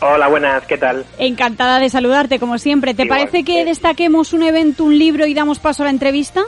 Hola, 0.00 0.28
buenas, 0.28 0.64
¿qué 0.64 0.78
tal? 0.78 1.04
Encantada 1.18 1.78
de 1.78 1.90
saludarte, 1.90 2.38
como 2.38 2.56
siempre. 2.56 2.94
¿Te 2.94 3.04
Igual, 3.04 3.18
parece 3.18 3.44
que 3.44 3.60
eh. 3.60 3.64
destaquemos 3.66 4.32
un 4.32 4.42
evento, 4.42 4.84
un 4.84 4.98
libro 4.98 5.26
y 5.26 5.34
damos 5.34 5.58
paso 5.58 5.82
a 5.82 5.84
la 5.84 5.90
entrevista? 5.90 6.44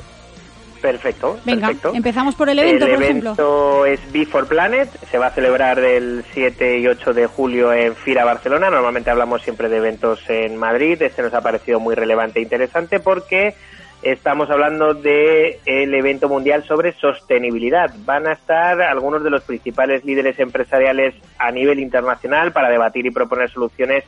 Perfecto. 0.81 1.39
Venga, 1.45 1.69
perfecto. 1.69 1.93
empezamos 1.95 2.35
por 2.35 2.49
el 2.49 2.59
evento, 2.59 2.87
el 2.87 2.95
por 2.95 3.03
ejemplo. 3.03 3.31
evento 3.31 3.87
es 3.87 4.13
Before 4.13 4.47
Planet, 4.47 4.89
se 5.11 5.19
va 5.19 5.27
a 5.27 5.31
celebrar 5.31 5.81
del 5.81 6.25
7 6.33 6.79
y 6.79 6.87
8 6.87 7.13
de 7.13 7.27
julio 7.27 7.73
en 7.73 7.95
Fira 7.95 8.25
Barcelona. 8.25 8.71
Normalmente 8.71 9.11
hablamos 9.11 9.43
siempre 9.43 9.69
de 9.69 9.77
eventos 9.77 10.29
en 10.29 10.57
Madrid. 10.57 11.01
Este 11.03 11.23
nos 11.23 11.35
ha 11.35 11.41
parecido 11.41 11.81
muy 11.81 11.95
relevante 11.95 12.39
e 12.39 12.43
interesante 12.43 13.01
porque 13.01 13.55
estamos 14.03 14.49
hablando 14.51 14.95
de 14.95 15.61
el 15.67 15.95
evento 15.95 16.29
mundial 16.29 16.65
sobre 16.65 16.93
sostenibilidad. 16.95 17.93
Van 18.05 18.27
a 18.27 18.33
estar 18.33 18.81
algunos 18.81 19.23
de 19.23 19.31
los 19.31 19.43
principales 19.43 20.05
líderes 20.05 20.39
empresariales 20.39 21.15
a 21.39 21.51
nivel 21.51 21.81
internacional 21.81 22.53
para 22.53 22.71
debatir 22.71 23.07
y 23.07 23.11
proponer 23.11 23.51
soluciones 23.51 24.05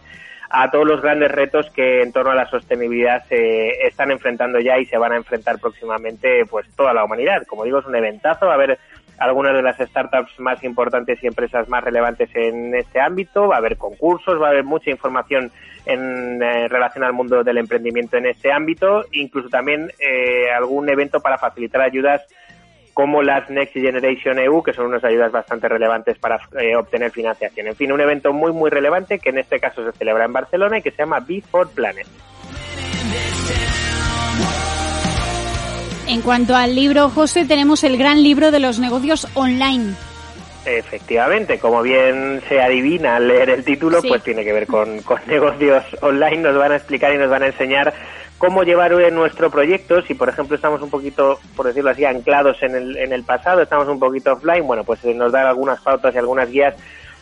a 0.54 0.70
todos 0.70 0.86
los 0.86 1.00
grandes 1.00 1.30
retos 1.30 1.70
que 1.70 2.02
en 2.02 2.12
torno 2.12 2.30
a 2.30 2.34
la 2.34 2.46
sostenibilidad 2.46 3.24
se 3.26 3.86
están 3.86 4.10
enfrentando 4.10 4.60
ya 4.60 4.78
y 4.78 4.84
se 4.84 4.98
van 4.98 5.12
a 5.12 5.16
enfrentar 5.16 5.58
próximamente 5.58 6.44
pues 6.44 6.68
toda 6.76 6.92
la 6.92 7.04
humanidad. 7.04 7.46
Como 7.46 7.64
digo, 7.64 7.78
es 7.78 7.86
un 7.86 7.96
eventazo, 7.96 8.46
va 8.46 8.52
a 8.52 8.56
haber 8.56 8.78
algunas 9.16 9.54
de 9.54 9.62
las 9.62 9.78
startups 9.78 10.38
más 10.40 10.62
importantes 10.62 11.18
y 11.22 11.26
empresas 11.26 11.68
más 11.70 11.82
relevantes 11.82 12.28
en 12.34 12.74
este 12.74 13.00
ámbito, 13.00 13.48
va 13.48 13.54
a 13.54 13.58
haber 13.58 13.78
concursos, 13.78 14.40
va 14.40 14.48
a 14.48 14.50
haber 14.50 14.64
mucha 14.64 14.90
información 14.90 15.50
en 15.86 16.42
eh, 16.42 16.68
relación 16.68 17.04
al 17.04 17.14
mundo 17.14 17.42
del 17.42 17.56
emprendimiento 17.56 18.18
en 18.18 18.26
este 18.26 18.52
ámbito, 18.52 19.06
incluso 19.12 19.48
también 19.48 19.90
eh, 19.98 20.50
algún 20.54 20.88
evento 20.90 21.20
para 21.20 21.38
facilitar 21.38 21.80
ayudas 21.80 22.26
como 22.94 23.22
las 23.22 23.48
Next 23.50 23.72
Generation 23.74 24.38
EU, 24.38 24.62
que 24.62 24.72
son 24.72 24.86
unas 24.86 25.02
ayudas 25.04 25.32
bastante 25.32 25.68
relevantes 25.68 26.18
para 26.18 26.38
eh, 26.60 26.76
obtener 26.76 27.10
financiación. 27.10 27.68
En 27.68 27.76
fin, 27.76 27.92
un 27.92 28.00
evento 28.00 28.32
muy, 28.32 28.52
muy 28.52 28.70
relevante 28.70 29.18
que 29.18 29.30
en 29.30 29.38
este 29.38 29.58
caso 29.60 29.84
se 29.84 29.96
celebra 29.98 30.24
en 30.24 30.32
Barcelona 30.32 30.78
y 30.78 30.82
que 30.82 30.90
se 30.90 30.98
llama 30.98 31.20
Before 31.20 31.70
Planet. 31.74 32.06
En 36.08 36.20
cuanto 36.20 36.54
al 36.54 36.74
libro, 36.74 37.08
José, 37.08 37.44
tenemos 37.46 37.84
el 37.84 37.96
gran 37.96 38.22
libro 38.22 38.50
de 38.50 38.60
los 38.60 38.78
negocios 38.78 39.26
online. 39.34 39.94
Efectivamente, 40.64 41.58
como 41.58 41.82
bien 41.82 42.40
se 42.48 42.60
adivina 42.60 43.16
al 43.16 43.28
leer 43.28 43.50
el 43.50 43.64
título, 43.64 44.00
Sí. 44.00 44.08
pues 44.08 44.22
tiene 44.22 44.44
que 44.44 44.52
ver 44.52 44.66
con, 44.66 45.00
con 45.02 45.18
negocios 45.26 45.84
online. 46.02 46.38
Nos 46.38 46.56
van 46.56 46.72
a 46.72 46.76
explicar 46.76 47.14
y 47.14 47.18
nos 47.18 47.30
van 47.30 47.42
a 47.44 47.46
enseñar 47.46 47.92
cómo 48.42 48.64
llevar 48.64 48.90
nuestro 49.12 49.52
proyecto. 49.52 50.02
Si, 50.02 50.14
por 50.14 50.28
ejemplo, 50.28 50.56
estamos 50.56 50.82
un 50.82 50.90
poquito, 50.90 51.38
por 51.54 51.64
decirlo 51.64 51.90
así, 51.90 52.04
anclados 52.04 52.60
en 52.64 52.74
el, 52.74 52.96
en 52.96 53.12
el 53.12 53.22
pasado, 53.22 53.62
estamos 53.62 53.86
un 53.86 54.00
poquito 54.00 54.32
offline, 54.32 54.66
bueno, 54.66 54.82
pues 54.82 55.04
eh, 55.04 55.14
nos 55.14 55.30
dan 55.30 55.46
algunas 55.46 55.80
pautas 55.80 56.12
y 56.12 56.18
algunas 56.18 56.50
guías 56.50 56.74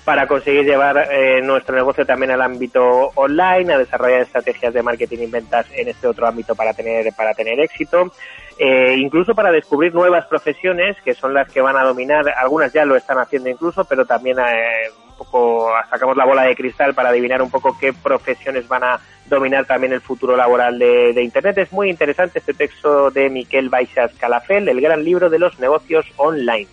para 0.02 0.26
conseguir 0.26 0.64
llevar 0.64 1.08
eh, 1.12 1.42
nuestro 1.42 1.76
negocio 1.76 2.06
también 2.06 2.30
al 2.30 2.40
ámbito 2.40 3.10
online, 3.16 3.74
a 3.74 3.78
desarrollar 3.78 4.22
estrategias 4.22 4.72
de 4.72 4.82
marketing 4.82 5.18
y 5.18 5.26
ventas 5.26 5.66
en 5.74 5.88
este 5.88 6.06
otro 6.06 6.26
ámbito 6.26 6.54
para 6.54 6.72
tener, 6.72 7.12
para 7.12 7.34
tener 7.34 7.60
éxito. 7.60 8.10
Eh, 8.58 8.96
incluso 8.96 9.34
para 9.34 9.52
descubrir 9.52 9.92
nuevas 9.92 10.24
profesiones 10.24 10.96
que 11.04 11.12
son 11.12 11.34
las 11.34 11.52
que 11.52 11.60
van 11.60 11.76
a 11.76 11.84
dominar, 11.84 12.24
algunas 12.34 12.72
ya 12.72 12.86
lo 12.86 12.96
están 12.96 13.18
haciendo 13.18 13.50
incluso, 13.50 13.84
pero 13.84 14.06
también 14.06 14.38
eh, 14.38 14.88
poco 15.20 15.68
sacamos 15.90 16.16
la 16.16 16.24
bola 16.24 16.44
de 16.44 16.56
cristal 16.56 16.94
para 16.94 17.10
adivinar 17.10 17.42
un 17.42 17.50
poco 17.50 17.76
qué 17.78 17.92
profesiones 17.92 18.66
van 18.66 18.84
a 18.84 19.00
dominar 19.26 19.66
también 19.66 19.92
el 19.92 20.00
futuro 20.00 20.34
laboral 20.34 20.78
de, 20.78 21.12
de 21.12 21.22
Internet. 21.22 21.58
Es 21.58 21.72
muy 21.72 21.90
interesante 21.90 22.38
este 22.38 22.54
texto 22.54 23.10
de 23.10 23.28
Miquel 23.28 23.68
Baixas 23.68 24.12
Calafel, 24.18 24.68
el 24.68 24.80
gran 24.80 25.04
libro 25.04 25.28
de 25.28 25.38
los 25.38 25.58
negocios 25.58 26.06
online. 26.16 26.68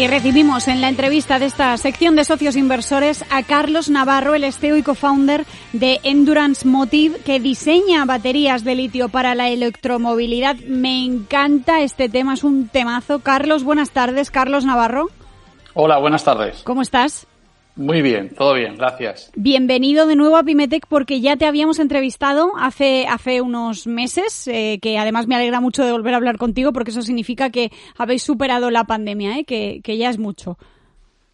Y 0.00 0.06
recibimos 0.06 0.66
en 0.66 0.80
la 0.80 0.88
entrevista 0.88 1.38
de 1.38 1.44
esta 1.44 1.76
sección 1.76 2.16
de 2.16 2.24
socios 2.24 2.56
inversores 2.56 3.22
a 3.28 3.42
Carlos 3.42 3.90
Navarro, 3.90 4.34
el 4.34 4.50
CEO 4.50 4.78
y 4.78 4.82
co-founder 4.82 5.44
de 5.74 6.00
Endurance 6.04 6.66
Motive, 6.66 7.18
que 7.18 7.38
diseña 7.38 8.06
baterías 8.06 8.64
de 8.64 8.76
litio 8.76 9.10
para 9.10 9.34
la 9.34 9.50
electromovilidad. 9.50 10.56
Me 10.66 11.04
encanta 11.04 11.82
este 11.82 12.08
tema, 12.08 12.32
es 12.32 12.44
un 12.44 12.68
temazo. 12.68 13.18
Carlos, 13.18 13.62
buenas 13.62 13.90
tardes. 13.90 14.30
Carlos 14.30 14.64
Navarro, 14.64 15.10
Hola, 15.74 15.98
buenas 15.98 16.24
tardes. 16.24 16.62
¿cómo 16.64 16.80
estás? 16.80 17.26
Muy 17.80 18.02
bien, 18.02 18.28
todo 18.28 18.52
bien, 18.52 18.76
gracias. 18.76 19.32
Bienvenido 19.34 20.06
de 20.06 20.14
nuevo 20.14 20.36
a 20.36 20.42
Pimetec 20.42 20.86
porque 20.86 21.22
ya 21.22 21.38
te 21.38 21.46
habíamos 21.46 21.78
entrevistado 21.78 22.52
hace, 22.58 23.06
hace 23.08 23.40
unos 23.40 23.86
meses, 23.86 24.46
eh, 24.48 24.78
que 24.82 24.98
además 24.98 25.26
me 25.26 25.34
alegra 25.34 25.62
mucho 25.62 25.82
de 25.82 25.90
volver 25.90 26.12
a 26.12 26.18
hablar 26.18 26.36
contigo 26.36 26.74
porque 26.74 26.90
eso 26.90 27.00
significa 27.00 27.48
que 27.48 27.70
habéis 27.96 28.22
superado 28.22 28.70
la 28.70 28.84
pandemia, 28.84 29.38
¿eh? 29.38 29.44
que, 29.46 29.80
que 29.82 29.96
ya 29.96 30.10
es 30.10 30.18
mucho. 30.18 30.58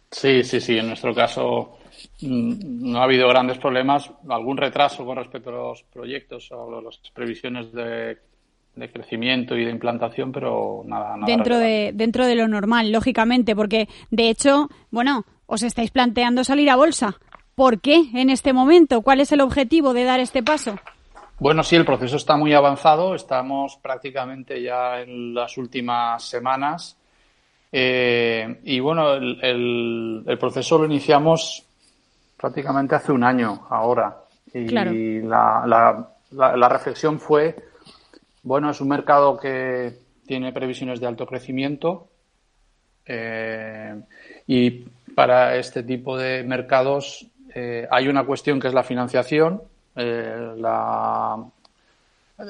Sí, 0.09 0.41
sí, 0.45 0.61
sí, 0.61 0.77
en 0.77 0.87
nuestro 0.87 1.13
caso 1.13 1.79
mm, 2.21 2.91
no 2.91 2.99
ha 2.99 3.03
habido 3.03 3.27
grandes 3.27 3.57
problemas, 3.57 4.09
algún 4.29 4.55
retraso 4.55 5.05
con 5.05 5.17
respecto 5.17 5.49
a 5.49 5.53
los 5.53 5.83
proyectos 5.83 6.49
o 6.53 6.81
las 6.81 6.97
previsiones 7.13 7.73
de, 7.73 8.19
de 8.73 8.89
crecimiento 8.89 9.57
y 9.57 9.65
de 9.65 9.71
implantación, 9.71 10.31
pero 10.31 10.81
nada, 10.85 11.17
nada. 11.17 11.25
dentro 11.27 11.55
relevante. 11.55 11.91
de 11.91 11.91
dentro 11.91 12.25
de 12.25 12.35
lo 12.35 12.47
normal, 12.47 12.89
lógicamente, 12.89 13.53
porque 13.53 13.89
de 14.11 14.29
hecho, 14.29 14.69
bueno, 14.91 15.25
os 15.47 15.63
estáis 15.63 15.89
planteando 15.91 16.43
salir 16.43 16.69
a 16.69 16.75
bolsa. 16.75 17.15
¿Por 17.55 17.81
qué 17.81 18.03
en 18.13 18.29
este 18.29 18.53
momento? 18.53 19.01
¿Cuál 19.01 19.19
es 19.21 19.31
el 19.31 19.41
objetivo 19.41 19.93
de 19.93 20.03
dar 20.03 20.19
este 20.19 20.43
paso? 20.43 20.77
Bueno, 21.39 21.63
sí, 21.63 21.75
el 21.75 21.85
proceso 21.85 22.15
está 22.17 22.37
muy 22.37 22.53
avanzado. 22.53 23.15
Estamos 23.15 23.77
prácticamente 23.81 24.61
ya 24.61 25.01
en 25.01 25.33
las 25.33 25.57
últimas 25.57 26.23
semanas. 26.23 26.97
Eh, 27.71 28.59
y 28.63 28.79
bueno, 28.79 29.13
el, 29.13 29.39
el- 29.43 30.23
el 30.25 30.37
proceso 30.37 30.77
lo 30.77 30.85
iniciamos 30.85 31.65
prácticamente 32.37 32.95
hace 32.95 33.11
un 33.11 33.23
año 33.23 33.65
ahora. 33.69 34.17
Y 34.53 34.65
Claro. 34.67 34.91
la, 34.93 35.63
la- 35.65 36.09
la- 36.31 36.55
la 36.57 36.69
reflexión 36.69 37.19
fue, 37.19 37.55
bueno, 38.43 38.69
es 38.69 38.79
un 38.81 38.87
mercado 38.87 39.37
que 39.37 39.93
tiene 40.25 40.51
previsiones 40.53 40.99
de 40.99 41.07
alto 41.07 41.25
crecimiento. 41.25 42.09
eh, 43.09 44.01
y 44.47 44.83
para 45.17 45.55
este 45.55 45.81
tipo 45.81 46.15
de 46.15 46.43
mercados 46.43 47.25
eh, 47.55 47.87
hay 47.89 48.07
una 48.07 48.23
cuestión 48.23 48.59
que 48.59 48.67
es 48.67 48.73
la 48.75 48.83
financiación. 48.83 49.63
eh, 49.95 50.53
la, 50.57 51.43
eh, 52.39 52.45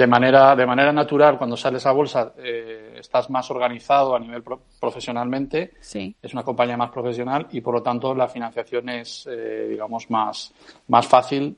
de 0.00 0.06
manera 0.06 0.56
de 0.56 0.64
manera 0.64 0.90
natural 0.90 1.36
cuando 1.36 1.54
sales 1.54 1.84
a 1.84 1.92
bolsa 1.92 2.32
eh, 2.38 2.96
estás 2.98 3.28
más 3.28 3.50
organizado 3.50 4.16
a 4.16 4.18
nivel 4.18 4.42
pro- 4.42 4.62
profesionalmente, 4.80 5.74
Sí. 5.80 6.16
es 6.22 6.32
una 6.32 6.42
compañía 6.44 6.78
más 6.78 6.90
profesional 6.90 7.46
y 7.50 7.60
por 7.60 7.74
lo 7.74 7.82
tanto 7.82 8.14
la 8.14 8.26
financiación 8.28 8.88
es, 8.88 9.28
eh, 9.30 9.66
digamos, 9.68 10.08
más, 10.10 10.50
más 10.88 11.06
fácil 11.06 11.54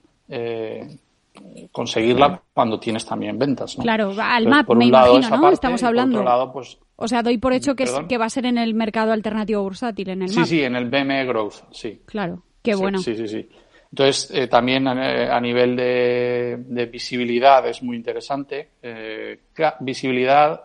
conseguirla 1.72 2.42
cuando 2.52 2.78
tienes 2.78 3.04
también 3.06 3.38
ventas. 3.38 3.76
¿no? 3.78 3.82
Claro, 3.84 4.12
al 4.20 4.46
MAP, 4.46 4.66
por 4.66 4.76
me 4.76 4.86
un 4.86 4.92
lado, 4.92 5.14
imagino, 5.16 5.36
¿no? 5.36 5.42
parte, 5.42 5.54
Estamos 5.54 5.82
hablando. 5.82 6.18
otro 6.18 6.28
lado, 6.30 6.52
pues 6.52 6.78
O 6.96 7.08
sea, 7.08 7.22
doy 7.22 7.38
por 7.38 7.52
hecho 7.52 7.74
que, 7.74 7.86
que 8.08 8.18
va 8.18 8.26
a 8.26 8.30
ser 8.30 8.46
en 8.46 8.58
el 8.58 8.74
mercado 8.74 9.12
alternativo 9.12 9.62
bursátil, 9.62 10.10
en 10.10 10.22
el 10.22 10.28
sí, 10.28 10.38
MAP. 10.38 10.46
sí, 10.48 10.62
en 10.62 10.76
el 10.76 10.88
BME 10.88 11.24
Growth, 11.26 11.54
sí. 11.72 12.02
Claro, 12.06 12.42
qué 12.62 12.74
Sí, 12.74 12.80
bueno. 12.80 12.98
Sí, 12.98 13.16
sí, 13.16 13.28
sí. 13.28 13.48
Entonces, 13.90 14.30
eh, 14.34 14.48
también 14.48 14.88
a, 14.88 15.36
a 15.36 15.40
nivel 15.40 15.76
de, 15.76 16.56
de 16.66 16.86
visibilidad 16.86 17.66
es 17.68 17.80
muy 17.82 17.96
interesante. 17.96 18.70
Eh, 18.82 19.38
visibilidad 19.80 20.62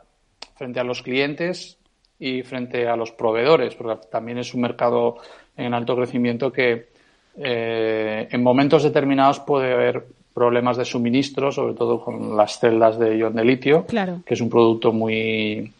frente 0.56 0.80
a 0.80 0.84
los 0.84 1.02
clientes 1.04 1.78
y 2.18 2.42
frente 2.42 2.88
a 2.88 2.96
los 2.96 3.12
proveedores, 3.12 3.76
porque 3.76 4.08
también 4.12 4.40
es 4.40 4.54
un 4.54 4.62
mercado 4.62 5.18
en 5.56 5.74
alto 5.74 5.96
crecimiento 5.96 6.52
que 6.52 6.90
eh, 7.38 8.28
en 8.32 8.44
momentos 8.44 8.84
determinados 8.84 9.40
puede 9.42 9.74
haber 9.74 10.08
problemas 10.40 10.78
de 10.78 10.86
suministro, 10.86 11.52
sobre 11.52 11.74
todo 11.74 12.00
con 12.04 12.36
las 12.38 12.58
celdas 12.60 12.98
de 12.98 13.18
ion 13.18 13.36
de 13.36 13.44
litio, 13.44 13.86
Claro. 13.86 14.22
que 14.26 14.34
es 14.36 14.42
un 14.42 14.50
producto 14.50 14.92
muy, 14.94 15.72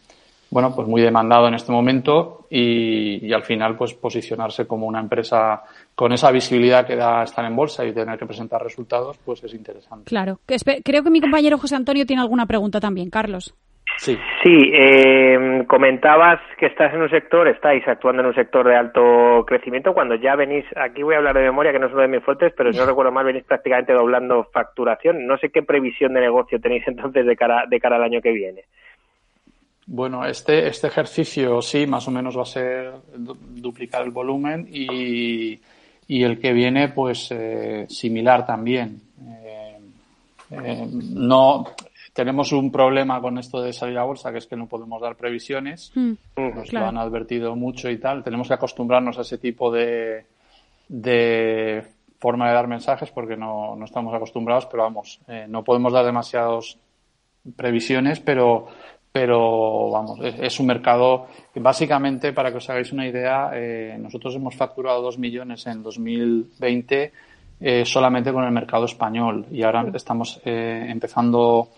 bueno, 0.50 0.74
pues 0.74 0.86
muy 0.86 1.00
demandado 1.00 1.48
en 1.48 1.54
este 1.54 1.72
momento 1.72 2.46
y, 2.50 3.26
y 3.26 3.32
al 3.32 3.42
final 3.44 3.76
pues 3.76 3.94
posicionarse 3.94 4.66
como 4.66 4.86
una 4.86 5.00
empresa 5.00 5.62
con 5.94 6.12
esa 6.12 6.30
visibilidad 6.30 6.86
que 6.86 6.96
da 6.96 7.22
estar 7.22 7.44
en 7.44 7.56
bolsa 7.56 7.84
y 7.86 7.92
tener 7.92 8.18
que 8.18 8.26
presentar 8.26 8.62
resultados, 8.62 9.16
pues 9.24 9.42
es 9.44 9.54
interesante. 9.54 10.04
Claro. 10.04 10.38
Creo 10.84 11.02
que 11.02 11.10
mi 11.10 11.20
compañero 11.20 11.56
José 11.58 11.76
Antonio 11.76 12.04
tiene 12.04 12.22
alguna 12.22 12.46
pregunta 12.46 12.80
también, 12.80 13.08
Carlos. 13.10 13.54
Sí. 13.98 14.18
Sí, 14.42 14.70
eh, 14.72 15.64
comentabas 15.66 16.40
que 16.58 16.66
estás 16.66 16.94
en 16.94 17.02
un 17.02 17.10
sector, 17.10 17.46
estáis 17.48 17.86
actuando 17.86 18.22
en 18.22 18.28
un 18.28 18.34
sector 18.34 18.66
de 18.66 18.74
alto 18.76 19.44
crecimiento 19.46 19.92
cuando 19.92 20.14
ya 20.14 20.36
venís, 20.36 20.64
aquí 20.76 21.02
voy 21.02 21.14
a 21.14 21.18
hablar 21.18 21.36
de 21.36 21.42
memoria 21.42 21.70
que 21.72 21.78
no 21.78 21.86
es 21.86 21.92
uno 21.92 22.02
de 22.02 22.08
mis 22.08 22.24
fuertes, 22.24 22.52
pero 22.56 22.72
si 22.72 22.78
no 22.78 22.86
recuerdo 22.86 23.12
mal 23.12 23.26
venís 23.26 23.44
prácticamente 23.44 23.92
doblando 23.92 24.44
facturación. 24.52 25.26
No 25.26 25.36
sé 25.36 25.50
qué 25.50 25.62
previsión 25.62 26.14
de 26.14 26.20
negocio 26.20 26.60
tenéis 26.60 26.84
entonces 26.88 27.26
de 27.26 27.36
cara, 27.36 27.64
de 27.68 27.78
cara 27.80 27.96
al 27.96 28.04
año 28.04 28.20
que 28.22 28.32
viene. 28.32 28.64
Bueno, 29.86 30.24
este, 30.24 30.68
este 30.68 30.86
ejercicio 30.86 31.60
sí, 31.60 31.86
más 31.86 32.06
o 32.06 32.10
menos 32.10 32.38
va 32.38 32.42
a 32.42 32.46
ser 32.46 32.92
du- 33.16 33.36
duplicar 33.40 34.02
el 34.02 34.10
volumen 34.12 34.66
y, 34.70 35.60
y 36.06 36.22
el 36.22 36.40
que 36.40 36.52
viene, 36.52 36.88
pues 36.88 37.30
eh, 37.32 37.86
similar 37.88 38.46
también. 38.46 39.00
Eh, 39.20 39.78
eh, 40.52 40.86
no 41.12 41.64
tenemos 42.12 42.52
un 42.52 42.70
problema 42.72 43.20
con 43.20 43.38
esto 43.38 43.60
de 43.62 43.72
salir 43.72 43.98
a 43.98 44.04
bolsa, 44.04 44.32
que 44.32 44.38
es 44.38 44.46
que 44.46 44.56
no 44.56 44.66
podemos 44.66 45.00
dar 45.00 45.16
previsiones. 45.16 45.92
Mm, 45.94 46.12
Nos 46.36 46.68
claro. 46.68 46.86
lo 46.86 46.88
han 46.90 46.98
advertido 46.98 47.54
mucho 47.56 47.90
y 47.90 47.98
tal. 47.98 48.22
Tenemos 48.22 48.48
que 48.48 48.54
acostumbrarnos 48.54 49.18
a 49.18 49.22
ese 49.22 49.38
tipo 49.38 49.70
de, 49.70 50.26
de 50.88 51.84
forma 52.18 52.48
de 52.48 52.54
dar 52.54 52.66
mensajes 52.66 53.10
porque 53.10 53.36
no, 53.36 53.76
no 53.76 53.84
estamos 53.84 54.14
acostumbrados, 54.14 54.66
pero 54.66 54.82
vamos, 54.82 55.20
eh, 55.28 55.46
no 55.48 55.64
podemos 55.64 55.92
dar 55.92 56.04
demasiados 56.04 56.78
previsiones, 57.56 58.20
pero, 58.20 58.66
pero 59.12 59.90
vamos, 59.90 60.20
es, 60.22 60.34
es 60.38 60.60
un 60.60 60.66
mercado 60.66 61.26
que 61.54 61.60
básicamente, 61.60 62.32
para 62.32 62.50
que 62.50 62.58
os 62.58 62.68
hagáis 62.68 62.92
una 62.92 63.06
idea, 63.06 63.50
eh, 63.54 63.96
nosotros 63.98 64.34
hemos 64.34 64.54
facturado 64.54 65.00
2 65.02 65.18
millones 65.18 65.66
en 65.66 65.82
2020 65.82 67.12
eh, 67.62 67.84
solamente 67.84 68.32
con 68.32 68.42
el 68.44 68.52
mercado 68.52 68.86
español 68.86 69.44
y 69.50 69.62
ahora 69.62 69.84
estamos 69.92 70.40
eh, 70.46 70.86
empezando 70.88 71.68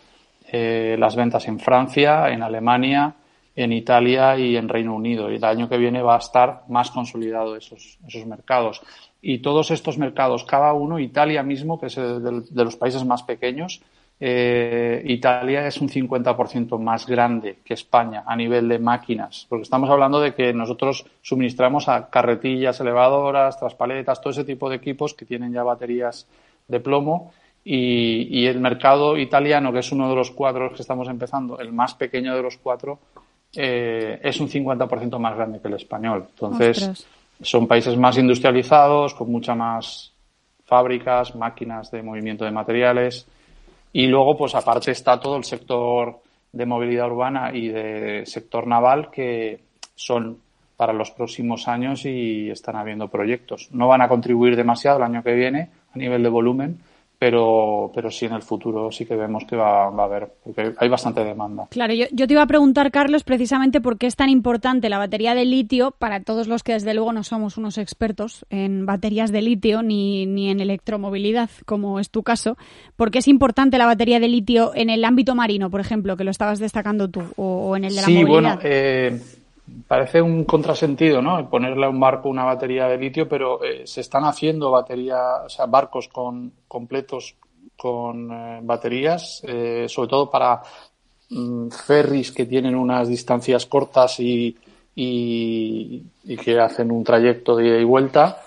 eh, 0.54 0.96
las 0.98 1.16
ventas 1.16 1.48
en 1.48 1.58
Francia, 1.58 2.28
en 2.28 2.42
Alemania, 2.42 3.14
en 3.56 3.72
Italia 3.72 4.36
y 4.36 4.54
en 4.56 4.68
Reino 4.68 4.94
Unido. 4.94 5.32
Y 5.32 5.36
el 5.36 5.44
año 5.44 5.66
que 5.66 5.78
viene 5.78 6.02
va 6.02 6.16
a 6.16 6.18
estar 6.18 6.64
más 6.68 6.90
consolidado 6.90 7.56
esos, 7.56 7.98
esos 8.06 8.26
mercados. 8.26 8.82
Y 9.22 9.38
todos 9.38 9.70
estos 9.70 9.96
mercados, 9.96 10.44
cada 10.44 10.74
uno, 10.74 10.98
Italia 10.98 11.42
mismo, 11.42 11.80
que 11.80 11.86
es 11.86 11.96
de 11.96 12.64
los 12.64 12.76
países 12.76 13.02
más 13.06 13.22
pequeños, 13.22 13.80
eh, 14.20 15.02
Italia 15.06 15.66
es 15.66 15.80
un 15.80 15.88
50% 15.88 16.78
más 16.78 17.06
grande 17.06 17.58
que 17.64 17.74
España 17.74 18.22
a 18.24 18.36
nivel 18.36 18.68
de 18.68 18.78
máquinas, 18.78 19.46
porque 19.48 19.64
estamos 19.64 19.90
hablando 19.90 20.20
de 20.20 20.32
que 20.32 20.52
nosotros 20.52 21.06
suministramos 21.22 21.88
a 21.88 22.08
carretillas 22.08 22.78
elevadoras, 22.78 23.58
traspaletas, 23.58 24.20
todo 24.20 24.30
ese 24.30 24.44
tipo 24.44 24.70
de 24.70 24.76
equipos 24.76 25.14
que 25.14 25.24
tienen 25.24 25.52
ya 25.52 25.64
baterías 25.64 26.28
de 26.68 26.78
plomo 26.78 27.32
y, 27.64 28.40
y 28.40 28.46
el 28.46 28.60
mercado 28.60 29.16
italiano, 29.16 29.72
que 29.72 29.80
es 29.80 29.92
uno 29.92 30.08
de 30.08 30.16
los 30.16 30.30
cuatro 30.30 30.70
que 30.70 30.82
estamos 30.82 31.08
empezando, 31.08 31.58
el 31.58 31.72
más 31.72 31.94
pequeño 31.94 32.34
de 32.34 32.42
los 32.42 32.56
cuatro, 32.56 32.98
eh, 33.54 34.18
es 34.22 34.40
un 34.40 34.48
50% 34.48 35.18
más 35.18 35.36
grande 35.36 35.60
que 35.60 35.68
el 35.68 35.74
español. 35.74 36.26
Entonces, 36.30 36.78
Ostras. 36.78 37.06
son 37.40 37.66
países 37.66 37.96
más 37.96 38.16
industrializados, 38.18 39.14
con 39.14 39.30
muchas 39.30 39.56
más 39.56 40.12
fábricas, 40.64 41.34
máquinas 41.36 41.90
de 41.90 42.02
movimiento 42.02 42.44
de 42.44 42.50
materiales. 42.50 43.26
Y 43.92 44.06
luego, 44.06 44.36
pues 44.36 44.54
aparte 44.54 44.90
está 44.90 45.20
todo 45.20 45.36
el 45.36 45.44
sector 45.44 46.20
de 46.50 46.66
movilidad 46.66 47.10
urbana 47.10 47.50
y 47.52 47.68
de 47.68 48.24
sector 48.24 48.66
naval 48.66 49.10
que 49.10 49.60
son 49.94 50.38
para 50.76 50.92
los 50.92 51.10
próximos 51.10 51.68
años 51.68 52.04
y 52.06 52.50
están 52.50 52.76
habiendo 52.76 53.08
proyectos. 53.08 53.68
No 53.72 53.86
van 53.88 54.00
a 54.00 54.08
contribuir 54.08 54.56
demasiado 54.56 54.96
el 54.96 55.04
año 55.04 55.22
que 55.22 55.34
viene 55.34 55.70
a 55.94 55.98
nivel 55.98 56.22
de 56.22 56.28
volumen, 56.28 56.80
pero, 57.22 57.92
pero 57.94 58.10
sí 58.10 58.26
en 58.26 58.32
el 58.32 58.42
futuro 58.42 58.90
sí 58.90 59.06
que 59.06 59.14
vemos 59.14 59.44
que 59.44 59.54
va, 59.54 59.88
va 59.90 60.02
a 60.02 60.06
haber, 60.06 60.28
porque 60.42 60.74
hay 60.76 60.88
bastante 60.88 61.22
demanda. 61.22 61.68
Claro, 61.70 61.94
yo, 61.94 62.06
yo 62.10 62.26
te 62.26 62.32
iba 62.32 62.42
a 62.42 62.48
preguntar, 62.48 62.90
Carlos, 62.90 63.22
precisamente 63.22 63.80
por 63.80 63.96
qué 63.96 64.08
es 64.08 64.16
tan 64.16 64.28
importante 64.28 64.88
la 64.88 64.98
batería 64.98 65.32
de 65.36 65.44
litio 65.44 65.92
para 65.92 66.24
todos 66.24 66.48
los 66.48 66.64
que 66.64 66.72
desde 66.72 66.94
luego 66.94 67.12
no 67.12 67.22
somos 67.22 67.56
unos 67.58 67.78
expertos 67.78 68.44
en 68.50 68.86
baterías 68.86 69.30
de 69.30 69.40
litio 69.40 69.84
ni, 69.84 70.26
ni 70.26 70.50
en 70.50 70.58
electromovilidad, 70.58 71.48
como 71.64 72.00
es 72.00 72.10
tu 72.10 72.24
caso. 72.24 72.56
¿Por 72.96 73.12
qué 73.12 73.20
es 73.20 73.28
importante 73.28 73.78
la 73.78 73.86
batería 73.86 74.18
de 74.18 74.26
litio 74.26 74.72
en 74.74 74.90
el 74.90 75.04
ámbito 75.04 75.36
marino, 75.36 75.70
por 75.70 75.80
ejemplo, 75.80 76.16
que 76.16 76.24
lo 76.24 76.32
estabas 76.32 76.58
destacando 76.58 77.08
tú, 77.08 77.22
o, 77.36 77.68
o 77.68 77.76
en 77.76 77.84
el 77.84 77.94
de 77.94 78.00
la 78.00 78.06
sí, 78.08 78.14
movilidad? 78.14 78.32
bueno, 78.32 78.58
eh, 78.64 79.20
parece 79.86 80.20
un 80.22 80.44
contrasentido, 80.44 81.20
¿no? 81.22 81.48
Ponerle 81.48 81.86
a 81.86 81.90
un 81.90 82.00
barco 82.00 82.28
una 82.28 82.44
batería 82.44 82.86
de 82.88 82.98
litio, 82.98 83.28
pero 83.28 83.62
eh, 83.62 83.86
se 83.86 84.00
están 84.00 84.24
haciendo 84.24 84.70
baterías, 84.70 85.42
o 85.46 85.48
sea, 85.48 85.66
barcos 85.66 86.08
con 86.08 86.52
completos 86.68 87.34
con 87.76 88.30
eh, 88.32 88.60
baterías, 88.62 89.42
eh, 89.46 89.86
sobre 89.88 90.08
todo 90.08 90.30
para 90.30 90.62
mm, 91.30 91.68
ferries 91.68 92.32
que 92.32 92.46
tienen 92.46 92.74
unas 92.76 93.08
distancias 93.08 93.66
cortas 93.66 94.20
y, 94.20 94.56
y, 94.94 96.02
y 96.24 96.36
que 96.36 96.58
hacen 96.60 96.90
un 96.90 97.02
trayecto 97.04 97.56
de 97.56 97.66
ida 97.68 97.78
y 97.78 97.84
vuelta. 97.84 98.42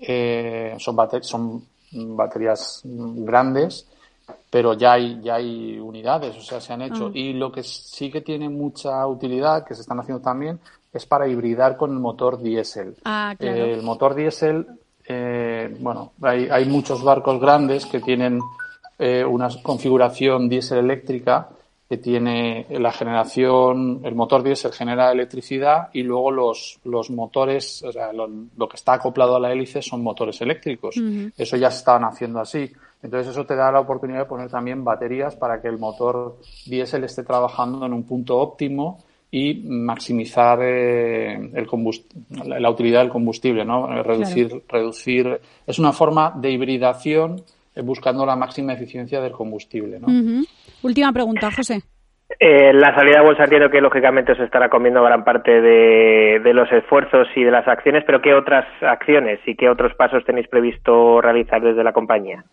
Eh, 0.00 0.74
son, 0.78 0.94
bate- 0.96 1.22
son 1.22 1.62
baterías 1.92 2.82
mm, 2.84 3.24
grandes 3.24 3.86
pero 4.50 4.74
ya 4.74 4.92
hay, 4.92 5.20
ya 5.22 5.34
hay 5.36 5.78
unidades, 5.78 6.36
o 6.36 6.40
sea, 6.40 6.60
se 6.60 6.72
han 6.72 6.82
hecho. 6.82 7.08
Ah. 7.08 7.10
Y 7.14 7.32
lo 7.32 7.52
que 7.52 7.62
sí 7.62 8.10
que 8.10 8.20
tiene 8.20 8.48
mucha 8.48 9.06
utilidad, 9.06 9.64
que 9.66 9.74
se 9.74 9.82
están 9.82 10.00
haciendo 10.00 10.22
también, 10.22 10.58
es 10.92 11.04
para 11.06 11.28
hibridar 11.28 11.76
con 11.76 11.92
el 11.92 11.98
motor 11.98 12.40
diésel. 12.40 12.96
Ah, 13.04 13.34
claro. 13.38 13.56
Eh, 13.56 13.74
el 13.74 13.82
motor 13.82 14.14
diésel, 14.14 14.66
eh, 15.06 15.76
bueno, 15.80 16.12
hay, 16.22 16.48
hay 16.50 16.64
muchos 16.64 17.02
barcos 17.02 17.40
grandes 17.40 17.86
que 17.86 18.00
tienen 18.00 18.40
eh, 18.98 19.24
una 19.24 19.48
configuración 19.62 20.48
diésel 20.48 20.78
eléctrica 20.78 21.48
que 21.88 21.98
tiene 21.98 22.66
la 22.70 22.90
generación, 22.90 24.00
el 24.02 24.16
motor 24.16 24.42
diésel 24.42 24.72
genera 24.72 25.12
electricidad 25.12 25.88
y 25.92 26.02
luego 26.02 26.32
los, 26.32 26.80
los 26.82 27.10
motores, 27.10 27.84
o 27.84 27.92
sea, 27.92 28.12
lo, 28.12 28.28
lo 28.56 28.68
que 28.68 28.74
está 28.74 28.94
acoplado 28.94 29.36
a 29.36 29.40
la 29.40 29.52
hélice 29.52 29.82
son 29.82 30.02
motores 30.02 30.40
eléctricos. 30.40 30.96
Eso 31.36 31.56
ya 31.56 31.70
se 31.70 31.78
estaban 31.78 32.02
haciendo 32.02 32.40
así. 32.40 32.72
Entonces 33.02 33.32
eso 33.32 33.44
te 33.44 33.54
da 33.54 33.70
la 33.70 33.80
oportunidad 33.80 34.20
de 34.20 34.24
poner 34.26 34.50
también 34.50 34.84
baterías 34.84 35.36
para 35.36 35.60
que 35.60 35.68
el 35.68 35.78
motor 35.78 36.36
diésel 36.66 37.04
esté 37.04 37.22
trabajando 37.22 37.84
en 37.86 37.92
un 37.92 38.04
punto 38.04 38.38
óptimo 38.38 38.98
y 39.30 39.62
maximizar 39.68 40.58
eh, 40.62 41.34
el 41.34 41.66
la, 42.46 42.60
la 42.60 42.70
utilidad 42.70 43.00
del 43.00 43.10
combustible, 43.10 43.64
¿no? 43.64 43.92
Eh, 43.92 44.02
Reducir, 44.02 44.62
reducir. 44.68 45.40
Es 45.66 45.78
una 45.78 45.92
forma 45.92 46.32
de 46.36 46.50
hibridación 46.50 47.42
eh, 47.74 47.82
buscando 47.82 48.24
la 48.24 48.36
máxima 48.36 48.72
eficiencia 48.72 49.20
del 49.20 49.32
combustible, 49.32 50.00
¿no? 50.00 50.06
Última 50.82 51.12
pregunta, 51.12 51.50
José. 51.50 51.82
Eh, 52.40 52.72
la 52.72 52.94
salida 52.94 53.20
a 53.20 53.22
bolsa 53.22 53.44
entiendo 53.44 53.70
que 53.70 53.80
lógicamente 53.80 54.32
os 54.32 54.40
estará 54.40 54.68
comiendo 54.68 55.02
gran 55.02 55.22
parte 55.22 55.60
de, 55.60 56.40
de 56.42 56.54
los 56.54 56.70
esfuerzos 56.72 57.28
y 57.36 57.44
de 57.44 57.50
las 57.52 57.68
acciones, 57.68 58.02
pero 58.04 58.20
¿qué 58.20 58.34
otras 58.34 58.66
acciones 58.82 59.38
y 59.46 59.54
qué 59.54 59.68
otros 59.68 59.94
pasos 59.94 60.24
tenéis 60.24 60.48
previsto 60.48 61.20
realizar 61.20 61.62
desde 61.62 61.84
la 61.84 61.92
compañía? 61.92 62.44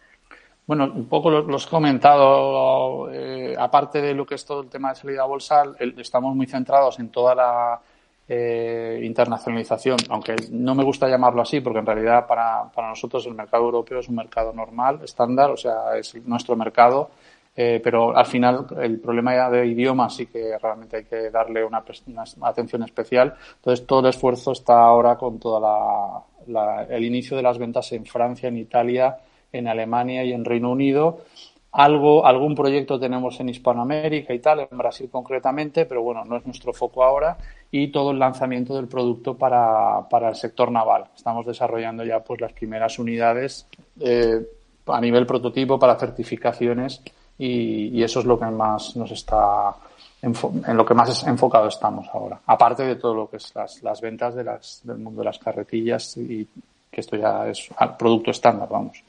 Bueno, 0.65 0.85
un 0.85 1.07
poco 1.09 1.29
lo- 1.29 1.41
los 1.43 1.67
he 1.67 1.69
comentado, 1.69 3.09
eh, 3.11 3.53
aparte 3.59 4.01
de 4.01 4.13
lo 4.13 4.25
que 4.25 4.35
es 4.35 4.45
todo 4.45 4.61
el 4.61 4.69
tema 4.69 4.89
de 4.89 4.95
salida 4.95 5.23
a 5.23 5.25
bolsa, 5.25 5.63
el- 5.79 5.99
estamos 5.99 6.35
muy 6.35 6.45
centrados 6.47 6.99
en 6.99 7.09
toda 7.09 7.35
la 7.35 7.81
eh, 8.29 9.01
internacionalización, 9.03 9.97
aunque 10.09 10.33
no 10.51 10.73
me 10.75 10.83
gusta 10.85 11.09
llamarlo 11.09 11.41
así, 11.41 11.59
porque 11.59 11.79
en 11.79 11.85
realidad 11.85 12.25
para, 12.25 12.71
para 12.73 12.87
nosotros 12.87 13.25
el 13.27 13.33
mercado 13.33 13.65
europeo 13.65 13.99
es 13.99 14.07
un 14.07 14.15
mercado 14.15 14.53
normal, 14.53 15.01
estándar, 15.03 15.51
o 15.51 15.57
sea, 15.57 15.97
es 15.97 16.15
nuestro 16.25 16.55
mercado. 16.55 17.09
eh, 17.55 17.79
pero 17.83 18.15
al 18.17 18.25
final 18.25 18.65
el 18.81 18.99
problema 18.99 19.49
de 19.49 19.67
idioma 19.67 20.09
sí 20.09 20.25
que 20.27 20.57
realmente 20.57 20.97
hay 20.97 21.03
que 21.03 21.29
darle 21.29 21.63
una, 21.63 21.83
atención 22.41 22.81
especial. 22.83 23.35
Entonces 23.57 23.85
todo 23.85 23.99
el 23.99 24.07
esfuerzo 24.07 24.53
está 24.53 24.79
ahora 24.85 25.17
con 25.17 25.37
toda 25.39 26.23
el 26.89 27.03
inicio 27.05 27.37
de 27.37 27.43
las 27.43 27.57
ventas 27.57 27.91
en 27.91 28.05
Francia, 28.05 28.49
en 28.49 28.57
Italia, 28.57 29.17
en 29.53 29.67
Alemania 29.67 30.25
y 30.25 30.33
en 30.33 30.43
Reino 30.43 30.71
Unido. 30.71 31.21
Algo, 31.71 32.25
algún 32.25 32.53
proyecto 32.53 32.99
tenemos 32.99 33.39
en 33.39 33.49
Hispanoamérica 33.49 34.33
y 34.33 34.39
tal, 34.39 34.67
en 34.69 34.77
Brasil 34.77 35.09
concretamente, 35.11 35.85
pero 35.85 36.03
bueno, 36.03 36.23
no 36.25 36.37
es 36.37 36.45
nuestro 36.45 36.73
foco 36.73 37.03
ahora. 37.03 37.37
Y 37.71 37.87
todo 37.87 38.11
el 38.11 38.19
lanzamiento 38.19 38.75
del 38.75 38.87
producto 38.87 39.35
para, 39.35 40.07
para 40.09 40.29
el 40.29 40.35
sector 40.35 40.71
naval. 40.71 41.05
Estamos 41.15 41.45
desarrollando 41.45 42.03
ya 42.03 42.19
pues 42.19 42.41
las 42.41 42.53
primeras 42.53 42.99
unidades 42.99 43.65
eh, 43.99 44.45
a 44.85 45.01
nivel 45.01 45.25
prototipo 45.25 45.79
para 45.79 45.97
certificaciones 45.97 47.01
y, 47.37 48.03
eso 48.03 48.19
es 48.19 48.25
lo 48.25 48.37
que 48.39 48.45
más 48.45 48.95
nos 48.95 49.11
está 49.11 49.73
en 50.21 50.77
lo 50.77 50.85
que 50.85 50.93
más 50.93 51.27
enfocado 51.27 51.67
estamos 51.67 52.07
ahora. 52.13 52.39
Aparte 52.45 52.83
de 52.83 52.95
todo 52.95 53.13
lo 53.13 53.29
que 53.29 53.37
es 53.37 53.53
las, 53.55 53.83
las 53.83 53.99
ventas 53.99 54.33
de 54.35 54.43
las, 54.45 54.79
del 54.83 54.97
mundo 54.97 55.19
de 55.19 55.25
las 55.25 55.37
carretillas 55.37 56.15
y 56.15 56.47
que 56.93 57.01
esto 57.01 57.17
ya 57.17 57.49
es 57.49 57.69
producto 57.97 58.31
estándar, 58.31 58.69
vamos. 58.69 59.03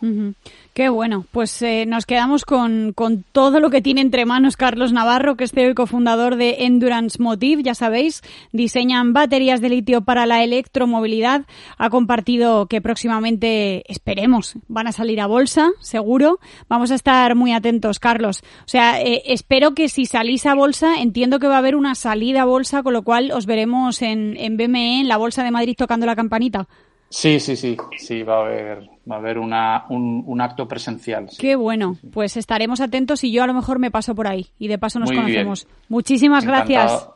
Qué 0.73 0.89
bueno, 0.89 1.25
pues 1.31 1.63
eh, 1.63 1.85
nos 1.87 2.07
quedamos 2.07 2.45
con, 2.45 2.93
con, 2.95 3.25
todo 3.31 3.61
lo 3.61 3.71
que 3.71 3.81
tiene 3.81 4.01
entre 4.01 4.25
manos 4.25 4.57
Carlos 4.57 4.93
Navarro, 4.93 5.37
que 5.37 5.45
es 5.45 5.53
CEO 5.53 5.71
y 5.71 5.75
cofundador 5.75 6.35
de 6.35 6.65
Endurance 6.65 7.23
Motive, 7.23 7.63
ya 7.63 7.75
sabéis, 7.75 8.23
diseñan 8.51 9.13
baterías 9.13 9.61
de 9.61 9.69
litio 9.69 10.01
para 10.01 10.27
la 10.27 10.43
electromovilidad, 10.43 11.43
ha 11.79 11.91
compartido 11.91 12.67
que 12.67 12.81
próximamente, 12.81 13.85
esperemos, 13.91 14.57
van 14.67 14.89
a 14.89 14.93
salir 14.93 15.21
a 15.21 15.27
bolsa, 15.27 15.71
seguro, 15.81 16.41
vamos 16.69 16.91
a 16.91 16.97
estar 16.97 17.37
muy 17.37 17.53
atentos, 17.53 18.01
Carlos. 18.01 18.43
O 18.61 18.69
sea, 18.69 19.01
eh, 19.01 19.23
espero 19.27 19.75
que 19.75 19.89
si 19.89 20.07
salís 20.07 20.47
a 20.47 20.55
bolsa, 20.55 21.01
entiendo 21.01 21.39
que 21.39 21.47
va 21.47 21.57
a 21.57 21.59
haber 21.59 21.77
una 21.77 21.95
salida 21.95 22.43
a 22.43 22.47
bolsa, 22.47 22.83
con 22.83 22.95
lo 22.95 23.03
cual 23.03 23.31
os 23.31 23.47
veremos 23.47 24.03
en, 24.03 24.37
en 24.39 24.57
BME, 24.57 25.03
en 25.03 25.09
la 25.09 25.19
Bolsa 25.19 25.45
de 25.45 25.51
Madrid, 25.51 25.77
tocando 25.77 26.07
la 26.07 26.17
campanita. 26.17 26.67
Sí, 27.15 27.39
sí, 27.39 27.55
sí, 27.55 27.77
sí, 27.97 28.25
va 28.25 28.39
a 28.39 28.41
haber, 28.41 28.91
va 29.09 29.15
a 29.15 29.19
haber 29.21 29.39
una, 29.39 29.85
un, 29.89 30.41
acto 30.41 30.67
presencial. 30.67 31.29
Qué 31.39 31.55
bueno, 31.55 31.97
pues 32.13 32.37
estaremos 32.37 32.81
atentos 32.81 33.23
y 33.23 33.31
yo 33.31 33.45
a 33.45 33.47
lo 33.47 33.55
mejor 33.55 33.79
me 33.79 33.93
paso 33.93 34.17
por 34.17 34.27
ahí 34.27 34.49
y 34.59 34.67
de 34.67 34.79
paso 34.79 34.99
nos 34.99 35.13
conocemos. 35.13 35.69
Muchísimas 35.89 36.45
gracias. 36.45 37.09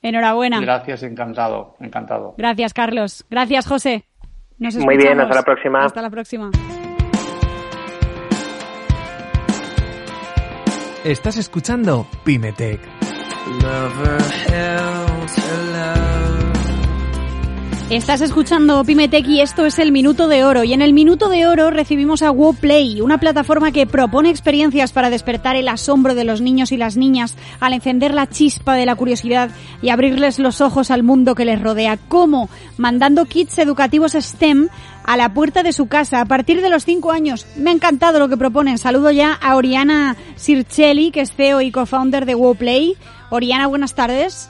Enhorabuena. 0.00 0.58
Gracias, 0.58 1.02
encantado, 1.02 1.76
encantado. 1.80 2.34
Gracias, 2.38 2.72
Carlos. 2.72 3.26
Gracias, 3.28 3.66
José. 3.66 4.06
Nos 4.56 4.74
Muy 4.78 4.96
bien, 4.96 5.20
hasta 5.20 5.34
la 5.34 5.42
próxima. 5.42 5.84
Hasta 5.84 6.00
la 6.00 6.08
próxima. 6.08 6.50
Estás 11.04 11.36
escuchando 11.36 12.06
Pimetech. 12.24 12.80
Estás 17.92 18.22
escuchando 18.22 18.82
Pimetech 18.84 19.28
y 19.28 19.42
esto 19.42 19.66
es 19.66 19.78
el 19.78 19.92
Minuto 19.92 20.26
de 20.26 20.44
Oro. 20.44 20.64
Y 20.64 20.72
en 20.72 20.80
el 20.80 20.94
Minuto 20.94 21.28
de 21.28 21.46
Oro 21.46 21.68
recibimos 21.68 22.22
a 22.22 22.30
WoPlay, 22.30 23.02
una 23.02 23.18
plataforma 23.18 23.70
que 23.70 23.86
propone 23.86 24.30
experiencias 24.30 24.92
para 24.92 25.10
despertar 25.10 25.56
el 25.56 25.68
asombro 25.68 26.14
de 26.14 26.24
los 26.24 26.40
niños 26.40 26.72
y 26.72 26.78
las 26.78 26.96
niñas 26.96 27.36
al 27.60 27.74
encender 27.74 28.14
la 28.14 28.30
chispa 28.30 28.76
de 28.76 28.86
la 28.86 28.96
curiosidad 28.96 29.50
y 29.82 29.90
abrirles 29.90 30.38
los 30.38 30.62
ojos 30.62 30.90
al 30.90 31.02
mundo 31.02 31.34
que 31.34 31.44
les 31.44 31.60
rodea. 31.60 31.98
¿Cómo? 32.08 32.48
Mandando 32.78 33.26
kits 33.26 33.58
educativos 33.58 34.12
STEM 34.12 34.70
a 35.04 35.18
la 35.18 35.34
puerta 35.34 35.62
de 35.62 35.74
su 35.74 35.86
casa 35.86 36.22
a 36.22 36.24
partir 36.24 36.62
de 36.62 36.70
los 36.70 36.86
5 36.86 37.12
años. 37.12 37.46
Me 37.56 37.68
ha 37.68 37.74
encantado 37.74 38.18
lo 38.18 38.30
que 38.30 38.38
proponen. 38.38 38.78
Saludo 38.78 39.10
ya 39.10 39.34
a 39.34 39.54
Oriana 39.54 40.16
Sirchelli, 40.36 41.10
que 41.10 41.20
es 41.20 41.34
CEO 41.34 41.60
y 41.60 41.70
co-founder 41.70 42.24
de 42.24 42.36
WoPlay. 42.36 42.96
Oriana, 43.28 43.66
buenas 43.66 43.94
tardes. 43.94 44.48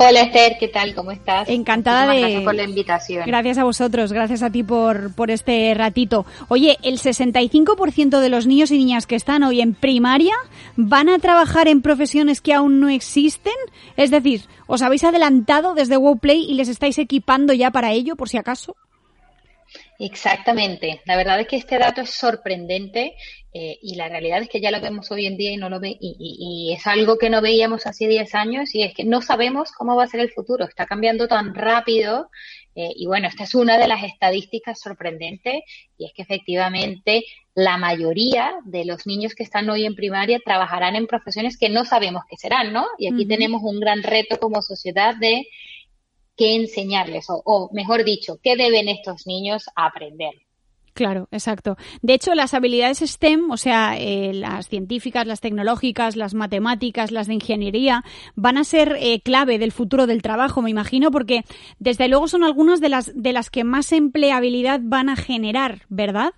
Hola 0.00 0.20
Esther, 0.20 0.58
¿qué 0.60 0.68
tal? 0.68 0.94
¿Cómo 0.94 1.10
estás? 1.10 1.48
Encantada 1.48 2.12
de... 2.12 2.20
Gracias 2.20 2.42
por 2.44 2.54
la 2.54 2.62
invitación. 2.62 3.26
Gracias 3.26 3.58
a 3.58 3.64
vosotros, 3.64 4.12
gracias 4.12 4.44
a 4.44 4.50
ti 4.50 4.62
por, 4.62 5.12
por 5.12 5.32
este 5.32 5.74
ratito. 5.74 6.24
Oye, 6.46 6.78
el 6.82 7.00
65% 7.00 8.20
de 8.20 8.28
los 8.28 8.46
niños 8.46 8.70
y 8.70 8.78
niñas 8.78 9.08
que 9.08 9.16
están 9.16 9.42
hoy 9.42 9.60
en 9.60 9.74
primaria 9.74 10.36
van 10.76 11.08
a 11.08 11.18
trabajar 11.18 11.66
en 11.66 11.82
profesiones 11.82 12.40
que 12.40 12.54
aún 12.54 12.78
no 12.78 12.88
existen. 12.88 13.54
Es 13.96 14.12
decir, 14.12 14.42
¿os 14.68 14.82
habéis 14.82 15.02
adelantado 15.02 15.74
desde 15.74 15.96
WowPlay 15.96 16.44
y 16.48 16.54
les 16.54 16.68
estáis 16.68 16.96
equipando 16.98 17.52
ya 17.52 17.72
para 17.72 17.90
ello, 17.90 18.14
por 18.14 18.28
si 18.28 18.36
acaso? 18.36 18.76
Exactamente. 19.98 21.00
La 21.04 21.16
verdad 21.16 21.40
es 21.40 21.48
que 21.48 21.56
este 21.56 21.78
dato 21.78 22.02
es 22.02 22.10
sorprendente 22.10 23.14
eh, 23.52 23.78
y 23.82 23.96
la 23.96 24.08
realidad 24.08 24.42
es 24.42 24.48
que 24.48 24.60
ya 24.60 24.70
lo 24.70 24.80
vemos 24.80 25.10
hoy 25.10 25.26
en 25.26 25.36
día 25.36 25.50
y 25.50 25.56
no 25.56 25.68
lo 25.68 25.80
ve 25.80 25.96
y, 26.00 26.72
es 26.72 26.86
algo 26.86 27.18
que 27.18 27.30
no 27.30 27.40
veíamos 27.40 27.86
hace 27.86 28.06
10 28.06 28.34
años 28.34 28.74
y 28.74 28.82
es 28.82 28.94
que 28.94 29.04
no 29.04 29.22
sabemos 29.22 29.72
cómo 29.72 29.96
va 29.96 30.04
a 30.04 30.08
ser 30.08 30.20
el 30.20 30.30
futuro. 30.30 30.64
Está 30.64 30.86
cambiando 30.86 31.26
tan 31.28 31.54
rápido 31.54 32.30
eh, 32.74 32.92
y 32.94 33.06
bueno, 33.06 33.26
esta 33.26 33.44
es 33.44 33.54
una 33.54 33.78
de 33.78 33.88
las 33.88 34.04
estadísticas 34.04 34.80
sorprendentes 34.80 35.62
y 35.96 36.06
es 36.06 36.12
que 36.12 36.22
efectivamente 36.22 37.24
la 37.54 37.76
mayoría 37.76 38.54
de 38.64 38.84
los 38.84 39.06
niños 39.06 39.34
que 39.34 39.42
están 39.42 39.68
hoy 39.68 39.84
en 39.84 39.96
primaria 39.96 40.38
trabajarán 40.44 40.94
en 40.94 41.08
profesiones 41.08 41.58
que 41.58 41.68
no 41.68 41.84
sabemos 41.84 42.22
qué 42.30 42.36
serán, 42.36 42.72
¿no? 42.72 42.86
Y 42.98 43.12
aquí 43.12 43.26
tenemos 43.26 43.62
un 43.64 43.80
gran 43.80 44.04
reto 44.04 44.38
como 44.38 44.62
sociedad 44.62 45.16
de 45.16 45.48
qué 46.38 46.54
enseñarles, 46.54 47.26
o, 47.28 47.68
mejor 47.72 48.04
dicho, 48.04 48.38
qué 48.42 48.56
deben 48.56 48.88
estos 48.88 49.26
niños 49.26 49.64
aprender. 49.74 50.32
Claro, 50.94 51.28
exacto. 51.30 51.76
De 52.02 52.14
hecho, 52.14 52.34
las 52.34 52.54
habilidades 52.54 52.98
STEM, 52.98 53.50
o 53.50 53.56
sea, 53.56 53.96
eh, 53.98 54.32
las 54.34 54.68
científicas, 54.68 55.26
las 55.26 55.40
tecnológicas, 55.40 56.16
las 56.16 56.34
matemáticas, 56.34 57.12
las 57.12 57.28
de 57.28 57.34
ingeniería, 57.34 58.04
van 58.34 58.56
a 58.56 58.64
ser 58.64 58.96
eh, 58.98 59.20
clave 59.20 59.58
del 59.58 59.70
futuro 59.70 60.06
del 60.06 60.22
trabajo, 60.22 60.60
me 60.60 60.70
imagino, 60.70 61.10
porque 61.12 61.44
desde 61.78 62.08
luego 62.08 62.26
son 62.26 62.42
algunas 62.42 62.80
de 62.80 62.88
las, 62.88 63.12
de 63.14 63.32
las 63.32 63.50
que 63.50 63.62
más 63.62 63.92
empleabilidad 63.92 64.80
van 64.82 65.08
a 65.08 65.16
generar, 65.16 65.82
¿verdad? 65.88 66.32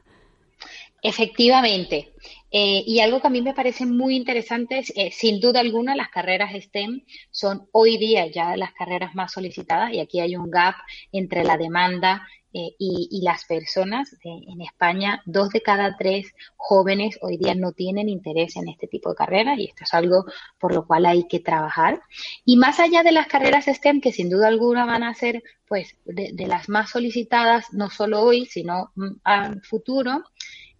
Efectivamente. 1.02 2.12
Eh, 2.52 2.82
y 2.84 3.00
algo 3.00 3.20
que 3.20 3.28
a 3.28 3.30
mí 3.30 3.42
me 3.42 3.54
parece 3.54 3.86
muy 3.86 4.16
interesante 4.16 4.78
es, 4.80 4.92
eh, 4.96 5.10
sin 5.12 5.40
duda 5.40 5.60
alguna, 5.60 5.94
las 5.94 6.08
carreras 6.08 6.52
STEM 6.52 7.02
son 7.30 7.68
hoy 7.72 7.96
día 7.96 8.26
ya 8.26 8.56
las 8.56 8.72
carreras 8.72 9.14
más 9.14 9.32
solicitadas 9.32 9.92
y 9.92 10.00
aquí 10.00 10.20
hay 10.20 10.36
un 10.36 10.50
gap 10.50 10.74
entre 11.12 11.44
la 11.44 11.56
demanda 11.56 12.26
eh, 12.52 12.74
y, 12.78 13.20
las 13.22 13.44
personas. 13.44 14.16
en 14.24 14.60
España, 14.62 15.22
dos 15.24 15.50
de 15.50 15.62
cada 15.62 15.96
tres 15.96 16.34
jóvenes 16.56 17.16
hoy 17.22 17.36
día 17.36 17.54
no 17.54 17.70
tienen 17.70 18.08
interés 18.08 18.56
en 18.56 18.68
este 18.68 18.88
tipo 18.88 19.10
de 19.10 19.14
carreras 19.14 19.56
y 19.58 19.66
esto 19.66 19.84
es 19.84 19.94
algo 19.94 20.24
por 20.58 20.74
lo 20.74 20.84
cual 20.84 21.06
hay 21.06 21.28
que 21.28 21.38
trabajar. 21.38 22.02
Y 22.44 22.56
más 22.56 22.80
allá 22.80 23.04
de 23.04 23.12
las 23.12 23.28
carreras 23.28 23.66
STEM, 23.66 24.00
que 24.00 24.10
sin 24.12 24.28
duda 24.28 24.48
alguna 24.48 24.84
van 24.84 25.04
a 25.04 25.14
ser 25.14 25.44
pues 25.68 25.96
de, 26.04 26.46
las 26.48 26.68
más 26.68 26.90
solicitadas, 26.90 27.72
no 27.72 27.90
solo 27.90 28.20
hoy, 28.22 28.46
sino 28.46 28.90
mm, 28.96 29.20
al 29.22 29.62
futuro, 29.62 30.24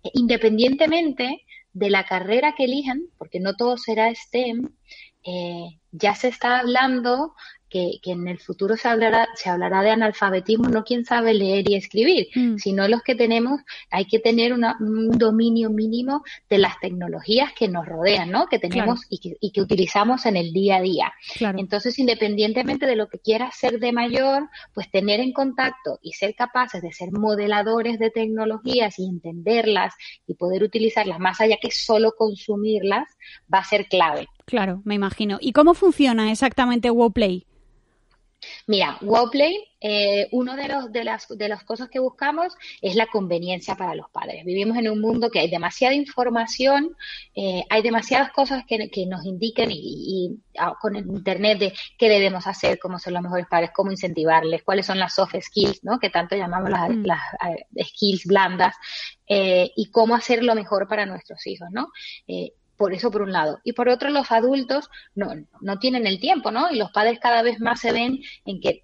independientemente 0.02 1.44
de 1.72 1.90
la 1.90 2.04
carrera 2.04 2.54
que 2.56 2.64
elijan, 2.64 3.02
porque 3.18 3.40
no 3.40 3.54
todo 3.54 3.76
será 3.76 4.10
STEM, 4.14 4.70
eh, 5.24 5.78
ya 5.92 6.14
se 6.14 6.28
está 6.28 6.58
hablando 6.60 7.34
que, 7.70 8.00
en 8.04 8.28
el 8.28 8.38
futuro 8.38 8.76
se 8.76 8.88
hablará, 8.88 9.28
se 9.34 9.48
hablará 9.48 9.82
de 9.82 9.90
analfabetismo, 9.90 10.68
no 10.68 10.84
quien 10.84 11.04
sabe 11.04 11.32
leer 11.32 11.70
y 11.70 11.76
escribir, 11.76 12.28
mm. 12.34 12.56
sino 12.56 12.86
los 12.88 13.02
que 13.02 13.14
tenemos, 13.14 13.60
hay 13.90 14.06
que 14.06 14.18
tener 14.18 14.52
un 14.52 15.10
dominio 15.12 15.70
mínimo 15.70 16.22
de 16.48 16.58
las 16.58 16.78
tecnologías 16.80 17.52
que 17.52 17.68
nos 17.68 17.86
rodean, 17.86 18.30
¿no? 18.30 18.46
Que 18.46 18.58
tenemos 18.58 19.00
y, 19.08 19.18
que, 19.18 19.36
y, 19.40 19.52
que, 19.52 19.60
utilizamos 19.60 20.26
en 20.26 20.36
el 20.36 20.52
día 20.52 20.76
a 20.76 20.82
día. 20.82 21.12
Entonces, 21.56 21.98
independientemente 21.98 22.86
de 22.86 22.96
lo 22.96 23.08
que 23.08 23.18
quieras 23.18 23.56
ser 23.56 23.78
de 23.78 23.92
mayor, 23.92 24.48
pues 24.74 24.90
tener 24.90 25.20
en 25.20 25.32
contacto 25.32 25.98
y 26.02 26.12
ser 26.12 26.34
capaces 26.34 26.82
de 26.82 26.92
ser 26.92 27.12
modeladores 27.12 27.98
de 27.98 28.10
tecnologías 28.10 28.98
y 28.98 29.06
entenderlas 29.06 29.94
y 30.26 30.34
poder 30.34 30.64
utilizarlas 30.64 31.20
más 31.20 31.40
allá 31.40 31.56
que 31.60 31.70
solo 31.70 32.12
consumirlas, 32.18 33.08
va 33.52 33.58
a 33.58 33.64
ser 33.64 33.86
clave. 33.86 34.26
Claro, 34.44 34.82
me 34.84 34.96
imagino. 34.96 35.38
¿Y 35.40 35.52
cómo 35.52 35.74
funciona 35.74 36.32
exactamente 36.32 36.90
WoWplay? 36.90 37.46
Mira, 38.66 38.98
WowPlay, 39.02 39.56
eh, 39.80 40.28
uno 40.32 40.56
de 40.56 40.68
los 40.68 40.92
de 40.92 41.04
las 41.04 41.26
de 41.28 41.48
las 41.48 41.64
cosas 41.64 41.88
que 41.88 41.98
buscamos 41.98 42.54
es 42.80 42.94
la 42.94 43.06
conveniencia 43.06 43.76
para 43.76 43.94
los 43.94 44.10
padres. 44.10 44.44
Vivimos 44.44 44.76
en 44.76 44.90
un 44.90 45.00
mundo 45.00 45.30
que 45.30 45.40
hay 45.40 45.50
demasiada 45.50 45.94
información, 45.94 46.96
eh, 47.34 47.64
hay 47.68 47.82
demasiadas 47.82 48.30
cosas 48.32 48.64
que, 48.66 49.06
nos 49.06 49.24
indiquen 49.24 49.70
y, 49.72 50.38
ah, 50.58 50.74
con 50.80 50.96
el 50.96 51.06
internet 51.06 51.58
de 51.58 51.72
qué 51.98 52.08
debemos 52.08 52.46
hacer, 52.46 52.78
cómo 52.78 52.98
ser 52.98 53.12
los 53.12 53.22
mejores 53.22 53.46
padres, 53.46 53.70
cómo 53.74 53.90
incentivarles, 53.90 54.62
cuáles 54.62 54.86
son 54.86 54.98
las 54.98 55.14
soft 55.14 55.34
skills, 55.40 55.82
¿no? 55.84 55.98
Que 55.98 56.10
tanto 56.10 56.36
llamamos 56.36 56.70
las, 56.70 56.90
mm. 56.90 57.82
skills 57.82 58.26
blandas 58.26 58.76
eh, 59.26 59.70
y 59.76 59.90
cómo 59.90 60.14
hacer 60.14 60.42
lo 60.42 60.54
mejor 60.54 60.88
para 60.88 61.06
nuestros 61.06 61.46
hijos, 61.46 61.68
¿no? 61.72 61.88
Por 62.80 62.94
eso 62.94 63.10
por 63.10 63.20
un 63.20 63.32
lado. 63.32 63.60
Y 63.62 63.74
por 63.74 63.90
otro, 63.90 64.08
los 64.08 64.32
adultos 64.32 64.88
no, 65.14 65.34
no 65.60 65.78
tienen 65.78 66.06
el 66.06 66.18
tiempo, 66.18 66.50
¿no? 66.50 66.70
Y 66.70 66.76
los 66.76 66.90
padres 66.92 67.18
cada 67.20 67.42
vez 67.42 67.60
más 67.60 67.78
se 67.78 67.92
ven 67.92 68.20
en 68.46 68.58
que 68.58 68.80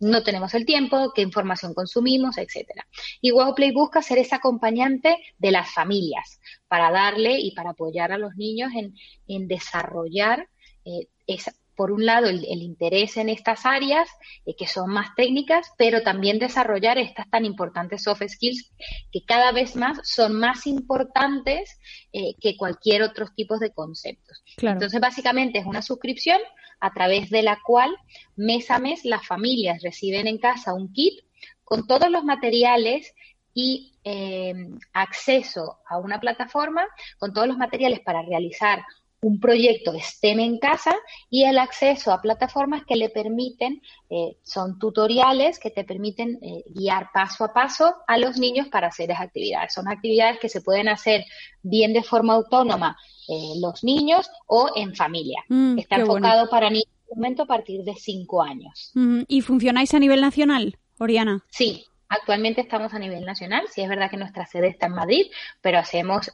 no 0.00 0.24
tenemos 0.24 0.54
el 0.54 0.66
tiempo, 0.66 1.12
qué 1.14 1.22
información 1.22 1.72
consumimos, 1.72 2.36
etcétera. 2.36 2.84
Y 3.20 3.30
Wowplay 3.30 3.70
busca 3.70 4.02
ser 4.02 4.18
ese 4.18 4.34
acompañante 4.34 5.18
de 5.38 5.52
las 5.52 5.72
familias 5.72 6.40
para 6.66 6.90
darle 6.90 7.38
y 7.38 7.52
para 7.52 7.70
apoyar 7.70 8.10
a 8.10 8.18
los 8.18 8.34
niños 8.34 8.72
en, 8.74 9.46
desarrollar 9.46 10.48
eh, 10.84 11.06
esa, 11.28 11.52
por 11.78 11.92
un 11.92 12.04
lado, 12.04 12.26
el, 12.26 12.44
interés 12.44 13.16
en 13.18 13.28
estas 13.28 13.64
áreas 13.64 14.08
eh, 14.44 14.56
que 14.56 14.66
son 14.66 14.90
más 14.90 15.14
técnicas, 15.14 15.72
pero 15.78 16.02
también 16.02 16.40
desarrollar 16.40 16.98
estas 16.98 17.30
tan 17.30 17.44
importantes 17.44 18.02
soft 18.02 18.24
skills 18.26 18.72
que 19.12 19.24
cada 19.24 19.52
vez 19.52 19.76
más 19.76 20.00
son 20.02 20.40
más 20.40 20.66
importantes 20.66 21.78
eh, 22.12 22.34
que 22.40 22.56
cualquier 22.56 23.02
otro 23.02 23.28
tipo 23.28 23.58
de 23.58 23.72
conceptos. 23.72 24.42
Entonces, 24.56 25.00
básicamente 25.00 25.60
es 25.60 25.66
una 25.66 25.80
suscripción 25.80 26.40
a 26.80 26.92
través 26.92 27.30
de 27.30 27.42
la 27.42 27.60
cual 27.64 27.96
mes 28.34 28.72
a 28.72 28.80
mes 28.80 29.04
las 29.04 29.24
familias 29.24 29.80
reciben 29.80 30.26
en 30.26 30.38
casa 30.38 30.74
un 30.74 30.92
kit 30.92 31.20
con 31.62 31.86
todos 31.86 32.10
los 32.10 32.24
materiales 32.24 33.14
y 33.54 33.94
eh, 34.02 34.52
acceso 34.92 35.78
a 35.88 35.98
una 35.98 36.18
plataforma 36.18 36.84
con 37.18 37.32
todos 37.32 37.46
los 37.46 37.56
materiales 37.56 38.00
para 38.00 38.22
realizar 38.22 38.84
un 39.20 39.40
proyecto 39.40 39.92
STEM 39.98 40.40
en 40.40 40.58
casa 40.58 40.96
y 41.28 41.44
el 41.44 41.58
acceso 41.58 42.12
a 42.12 42.22
plataformas 42.22 42.84
que 42.86 42.96
le 42.96 43.08
permiten, 43.08 43.82
eh, 44.10 44.36
son 44.42 44.78
tutoriales 44.78 45.58
que 45.58 45.70
te 45.70 45.84
permiten 45.84 46.38
eh, 46.40 46.62
guiar 46.68 47.10
paso 47.12 47.44
a 47.44 47.52
paso 47.52 47.96
a 48.06 48.16
los 48.16 48.38
niños 48.38 48.68
para 48.68 48.88
hacer 48.88 49.10
esas 49.10 49.24
actividades. 49.24 49.74
Son 49.74 49.88
actividades 49.88 50.38
que 50.38 50.48
se 50.48 50.60
pueden 50.60 50.88
hacer 50.88 51.24
bien 51.62 51.92
de 51.92 52.02
forma 52.02 52.34
autónoma 52.34 52.96
eh, 53.28 53.54
los 53.60 53.82
niños 53.82 54.30
o 54.46 54.70
en 54.76 54.94
familia. 54.94 55.42
Mm, 55.48 55.78
Está 55.78 55.96
enfocado 55.96 56.48
para 56.48 56.70
niños 56.70 56.86
momento 57.14 57.44
a 57.44 57.46
partir 57.46 57.82
de 57.84 57.94
cinco 57.94 58.42
años. 58.42 58.92
Mm, 58.94 59.22
¿Y 59.26 59.40
funcionáis 59.40 59.94
a 59.94 59.98
nivel 59.98 60.20
nacional, 60.20 60.78
Oriana? 60.98 61.44
Sí, 61.50 61.84
Actualmente 62.10 62.62
estamos 62.62 62.94
a 62.94 62.98
nivel 62.98 63.26
nacional, 63.26 63.66
sí 63.70 63.82
es 63.82 63.88
verdad 63.90 64.08
que 64.08 64.16
nuestra 64.16 64.46
sede 64.46 64.68
está 64.68 64.86
en 64.86 64.94
Madrid, 64.94 65.26
pero 65.60 65.78
hacemos 65.78 66.30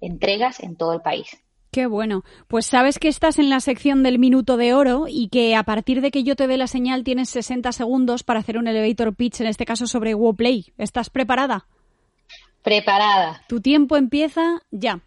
entregas 0.00 0.60
en 0.60 0.76
todo 0.76 0.94
el 0.94 1.02
país. 1.02 1.36
Qué 1.76 1.84
bueno. 1.84 2.24
Pues 2.48 2.64
sabes 2.64 2.98
que 2.98 3.08
estás 3.08 3.38
en 3.38 3.50
la 3.50 3.60
sección 3.60 4.02
del 4.02 4.18
minuto 4.18 4.56
de 4.56 4.72
oro 4.72 5.04
y 5.10 5.28
que 5.28 5.54
a 5.54 5.62
partir 5.62 6.00
de 6.00 6.10
que 6.10 6.24
yo 6.24 6.34
te 6.34 6.46
dé 6.46 6.56
la 6.56 6.68
señal 6.68 7.04
tienes 7.04 7.28
60 7.28 7.70
segundos 7.70 8.22
para 8.22 8.40
hacer 8.40 8.56
un 8.56 8.66
elevator 8.66 9.14
pitch, 9.14 9.42
en 9.42 9.46
este 9.46 9.66
caso 9.66 9.86
sobre 9.86 10.14
WoPlay. 10.14 10.72
¿Estás 10.78 11.10
preparada? 11.10 11.66
Preparada. 12.62 13.44
Tu 13.46 13.60
tiempo 13.60 13.98
empieza 13.98 14.62
ya. 14.70 15.00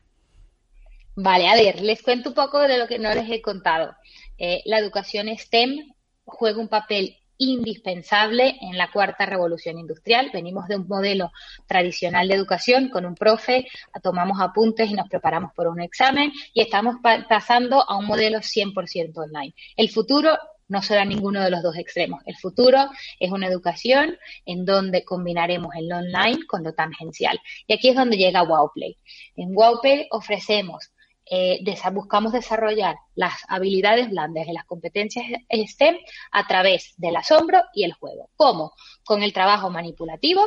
Vale, 1.15 1.49
a 1.49 1.55
ver, 1.55 1.81
les 1.81 2.03
cuento 2.03 2.29
un 2.29 2.35
poco 2.35 2.59
de 2.59 2.77
lo 2.77 2.85
que 2.85 2.99
no 2.99 3.11
les 3.15 3.27
he 3.31 3.41
contado. 3.41 3.95
Eh, 4.37 4.61
la 4.65 4.77
educación 4.77 5.27
STEM 5.27 5.91
juega 6.23 6.61
un 6.61 6.67
papel 6.67 7.17
indispensable 7.39 8.57
en 8.61 8.77
la 8.77 8.91
cuarta 8.91 9.25
revolución 9.25 9.79
industrial. 9.79 10.29
Venimos 10.31 10.67
de 10.67 10.75
un 10.75 10.87
modelo 10.87 11.31
tradicional 11.65 12.27
de 12.27 12.35
educación 12.35 12.89
con 12.89 13.05
un 13.05 13.15
profe, 13.15 13.65
tomamos 14.03 14.39
apuntes 14.39 14.89
y 14.89 14.93
nos 14.93 15.09
preparamos 15.09 15.53
por 15.53 15.67
un 15.67 15.81
examen 15.81 16.31
y 16.53 16.61
estamos 16.61 16.97
pasando 17.27 17.89
a 17.89 17.97
un 17.97 18.05
modelo 18.05 18.39
100% 18.39 19.17
online. 19.17 19.55
El 19.75 19.89
futuro 19.89 20.37
no 20.67 20.81
será 20.83 21.03
ninguno 21.03 21.41
de 21.41 21.49
los 21.49 21.63
dos 21.63 21.75
extremos. 21.77 22.21
El 22.25 22.35
futuro 22.35 22.89
es 23.19 23.31
una 23.31 23.47
educación 23.47 24.17
en 24.45 24.65
donde 24.65 25.03
combinaremos 25.03 25.73
el 25.75 25.91
online 25.91 26.45
con 26.47 26.63
lo 26.63 26.73
tangencial. 26.73 27.39
Y 27.67 27.73
aquí 27.73 27.89
es 27.89 27.95
donde 27.95 28.17
llega 28.17 28.43
WowPlay. 28.43 28.97
En 29.35 29.55
WowPlay 29.55 30.07
ofrecemos 30.11 30.91
eh, 31.29 31.59
buscamos 31.91 32.31
desarrollar 32.33 32.95
las 33.15 33.33
habilidades 33.47 34.09
blandas 34.09 34.47
y 34.47 34.53
las 34.53 34.65
competencias 34.65 35.25
STEM 35.51 35.97
a 36.31 36.47
través 36.47 36.93
del 36.97 37.15
asombro 37.15 37.61
y 37.73 37.83
el 37.83 37.93
juego. 37.93 38.29
¿Cómo? 38.35 38.73
Con 39.03 39.23
el 39.23 39.33
trabajo 39.33 39.69
manipulativo 39.69 40.45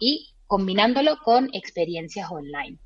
y 0.00 0.34
combinándolo 0.46 1.18
con 1.24 1.50
experiencias 1.52 2.30
online. 2.30 2.78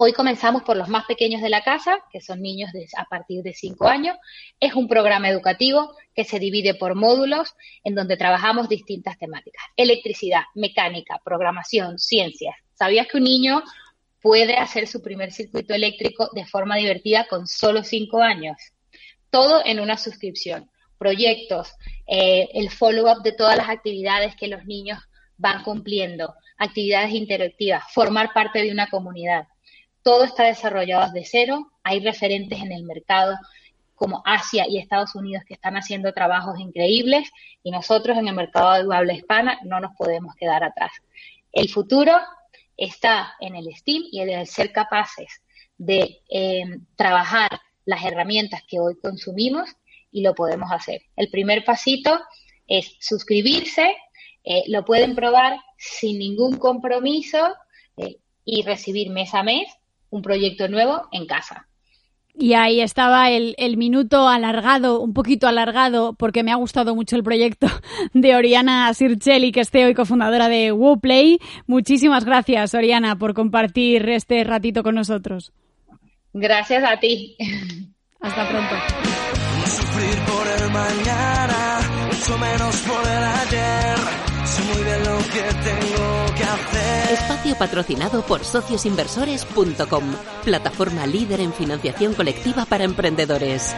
Hoy 0.00 0.12
comenzamos 0.12 0.62
por 0.62 0.76
los 0.76 0.88
más 0.88 1.06
pequeños 1.06 1.42
de 1.42 1.48
la 1.48 1.64
casa, 1.64 1.98
que 2.12 2.20
son 2.20 2.40
niños 2.40 2.70
a 2.96 3.04
partir 3.06 3.42
de 3.42 3.52
5 3.52 3.88
años. 3.88 4.16
Es 4.60 4.74
un 4.74 4.86
programa 4.86 5.28
educativo 5.28 5.92
que 6.14 6.22
se 6.22 6.38
divide 6.38 6.74
por 6.74 6.94
módulos 6.94 7.52
en 7.82 7.96
donde 7.96 8.16
trabajamos 8.16 8.68
distintas 8.68 9.18
temáticas. 9.18 9.60
Electricidad, 9.76 10.42
mecánica, 10.54 11.20
programación, 11.24 11.98
ciencias. 11.98 12.54
¿Sabías 12.74 13.08
que 13.08 13.16
un 13.16 13.24
niño 13.24 13.64
puede 14.20 14.56
hacer 14.56 14.86
su 14.86 15.02
primer 15.02 15.32
circuito 15.32 15.74
eléctrico 15.74 16.28
de 16.34 16.46
forma 16.46 16.76
divertida 16.76 17.26
con 17.28 17.46
solo 17.46 17.84
cinco 17.84 18.22
años. 18.22 18.56
Todo 19.30 19.62
en 19.64 19.80
una 19.80 19.96
suscripción. 19.96 20.70
Proyectos, 20.98 21.72
eh, 22.06 22.48
el 22.54 22.70
follow-up 22.70 23.22
de 23.22 23.32
todas 23.32 23.56
las 23.56 23.68
actividades 23.68 24.34
que 24.34 24.48
los 24.48 24.64
niños 24.64 24.98
van 25.36 25.62
cumpliendo, 25.62 26.34
actividades 26.56 27.12
interactivas, 27.12 27.84
formar 27.92 28.32
parte 28.34 28.60
de 28.60 28.72
una 28.72 28.88
comunidad. 28.88 29.46
Todo 30.02 30.24
está 30.24 30.44
desarrollado 30.44 31.12
desde 31.12 31.28
cero. 31.30 31.70
Hay 31.84 32.00
referentes 32.00 32.58
en 32.60 32.72
el 32.72 32.82
mercado 32.82 33.36
como 33.94 34.22
Asia 34.24 34.66
y 34.68 34.78
Estados 34.78 35.14
Unidos 35.14 35.44
que 35.46 35.54
están 35.54 35.76
haciendo 35.76 36.12
trabajos 36.12 36.58
increíbles 36.58 37.30
y 37.62 37.70
nosotros 37.70 38.16
en 38.16 38.28
el 38.28 38.34
mercado 38.34 38.88
de 38.88 38.96
habla 38.96 39.12
hispana 39.12 39.58
no 39.64 39.80
nos 39.80 39.94
podemos 39.96 40.34
quedar 40.36 40.64
atrás. 40.64 40.92
El 41.52 41.68
futuro 41.68 42.16
está 42.78 43.34
en 43.40 43.56
el 43.56 43.74
STEAM 43.74 44.04
y 44.10 44.20
en 44.20 44.30
el 44.30 44.46
ser 44.46 44.72
capaces 44.72 45.42
de 45.76 46.22
eh, 46.30 46.64
trabajar 46.96 47.60
las 47.84 48.04
herramientas 48.04 48.62
que 48.66 48.78
hoy 48.78 48.96
consumimos 49.00 49.68
y 50.10 50.22
lo 50.22 50.34
podemos 50.34 50.70
hacer. 50.72 51.02
El 51.16 51.28
primer 51.28 51.64
pasito 51.64 52.18
es 52.66 52.96
suscribirse, 53.00 53.94
eh, 54.44 54.62
lo 54.68 54.84
pueden 54.84 55.14
probar 55.14 55.58
sin 55.76 56.18
ningún 56.18 56.56
compromiso 56.56 57.54
eh, 57.96 58.16
y 58.44 58.62
recibir 58.62 59.10
mes 59.10 59.34
a 59.34 59.42
mes 59.42 59.68
un 60.10 60.22
proyecto 60.22 60.68
nuevo 60.68 61.08
en 61.12 61.26
casa. 61.26 61.68
Y 62.40 62.54
ahí 62.54 62.80
estaba 62.80 63.30
el, 63.30 63.76
minuto 63.76 64.28
alargado, 64.28 65.00
un 65.00 65.12
poquito 65.12 65.48
alargado, 65.48 66.12
porque 66.12 66.44
me 66.44 66.52
ha 66.52 66.54
gustado 66.54 66.94
mucho 66.94 67.16
el 67.16 67.24
proyecto 67.24 67.66
de 68.14 68.36
Oriana 68.36 68.94
Sirchelli, 68.94 69.50
que 69.50 69.60
es 69.60 69.70
CEO 69.70 69.88
y 69.88 69.94
cofundadora 69.94 70.48
de 70.48 70.70
WoPlay. 70.70 71.40
Muchísimas 71.66 72.24
gracias, 72.24 72.74
Oriana, 72.74 73.18
por 73.18 73.34
compartir 73.34 74.08
este 74.08 74.44
ratito 74.44 74.84
con 74.84 74.94
nosotros. 74.94 75.52
Gracias 76.32 76.84
a 76.84 77.00
ti. 77.00 77.36
Hasta 78.20 78.48
pronto. 78.48 78.74
sufrir 79.66 80.18
por 80.26 80.46
el 80.46 80.70
mañana, 80.72 81.80
mucho 82.06 82.38
menos 82.38 82.76
por 82.82 83.04
el 83.04 83.24
ayer. 83.24 83.97
Muy 84.74 84.84
bien 84.84 85.04
lo 85.04 85.18
que 85.18 85.54
tengo 85.64 86.18
Espacio 87.12 87.56
patrocinado 87.56 88.22
por 88.22 88.44
sociosinversores.com, 88.44 90.04
plataforma 90.44 91.06
líder 91.06 91.40
en 91.40 91.52
financiación 91.52 92.14
colectiva 92.14 92.66
para 92.66 92.84
emprendedores. 92.84 93.74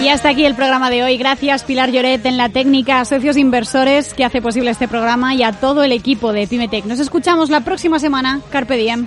Y 0.00 0.08
hasta 0.08 0.30
aquí 0.30 0.44
el 0.44 0.54
programa 0.54 0.90
de 0.90 1.04
hoy. 1.04 1.16
Gracias 1.16 1.64
Pilar 1.64 1.90
Lloret 1.90 2.24
en 2.26 2.36
la 2.36 2.48
técnica, 2.48 3.00
a 3.00 3.04
socios 3.04 3.36
inversores 3.36 4.12
que 4.12 4.24
hace 4.24 4.42
posible 4.42 4.70
este 4.70 4.88
programa 4.88 5.34
y 5.34 5.42
a 5.42 5.52
todo 5.52 5.84
el 5.84 5.92
equipo 5.92 6.32
de 6.32 6.46
Pimetech. 6.46 6.84
Nos 6.84 7.00
escuchamos 7.00 7.48
la 7.48 7.60
próxima 7.60 7.98
semana. 7.98 8.40
Carpe 8.50 8.76
diem. 8.76 9.06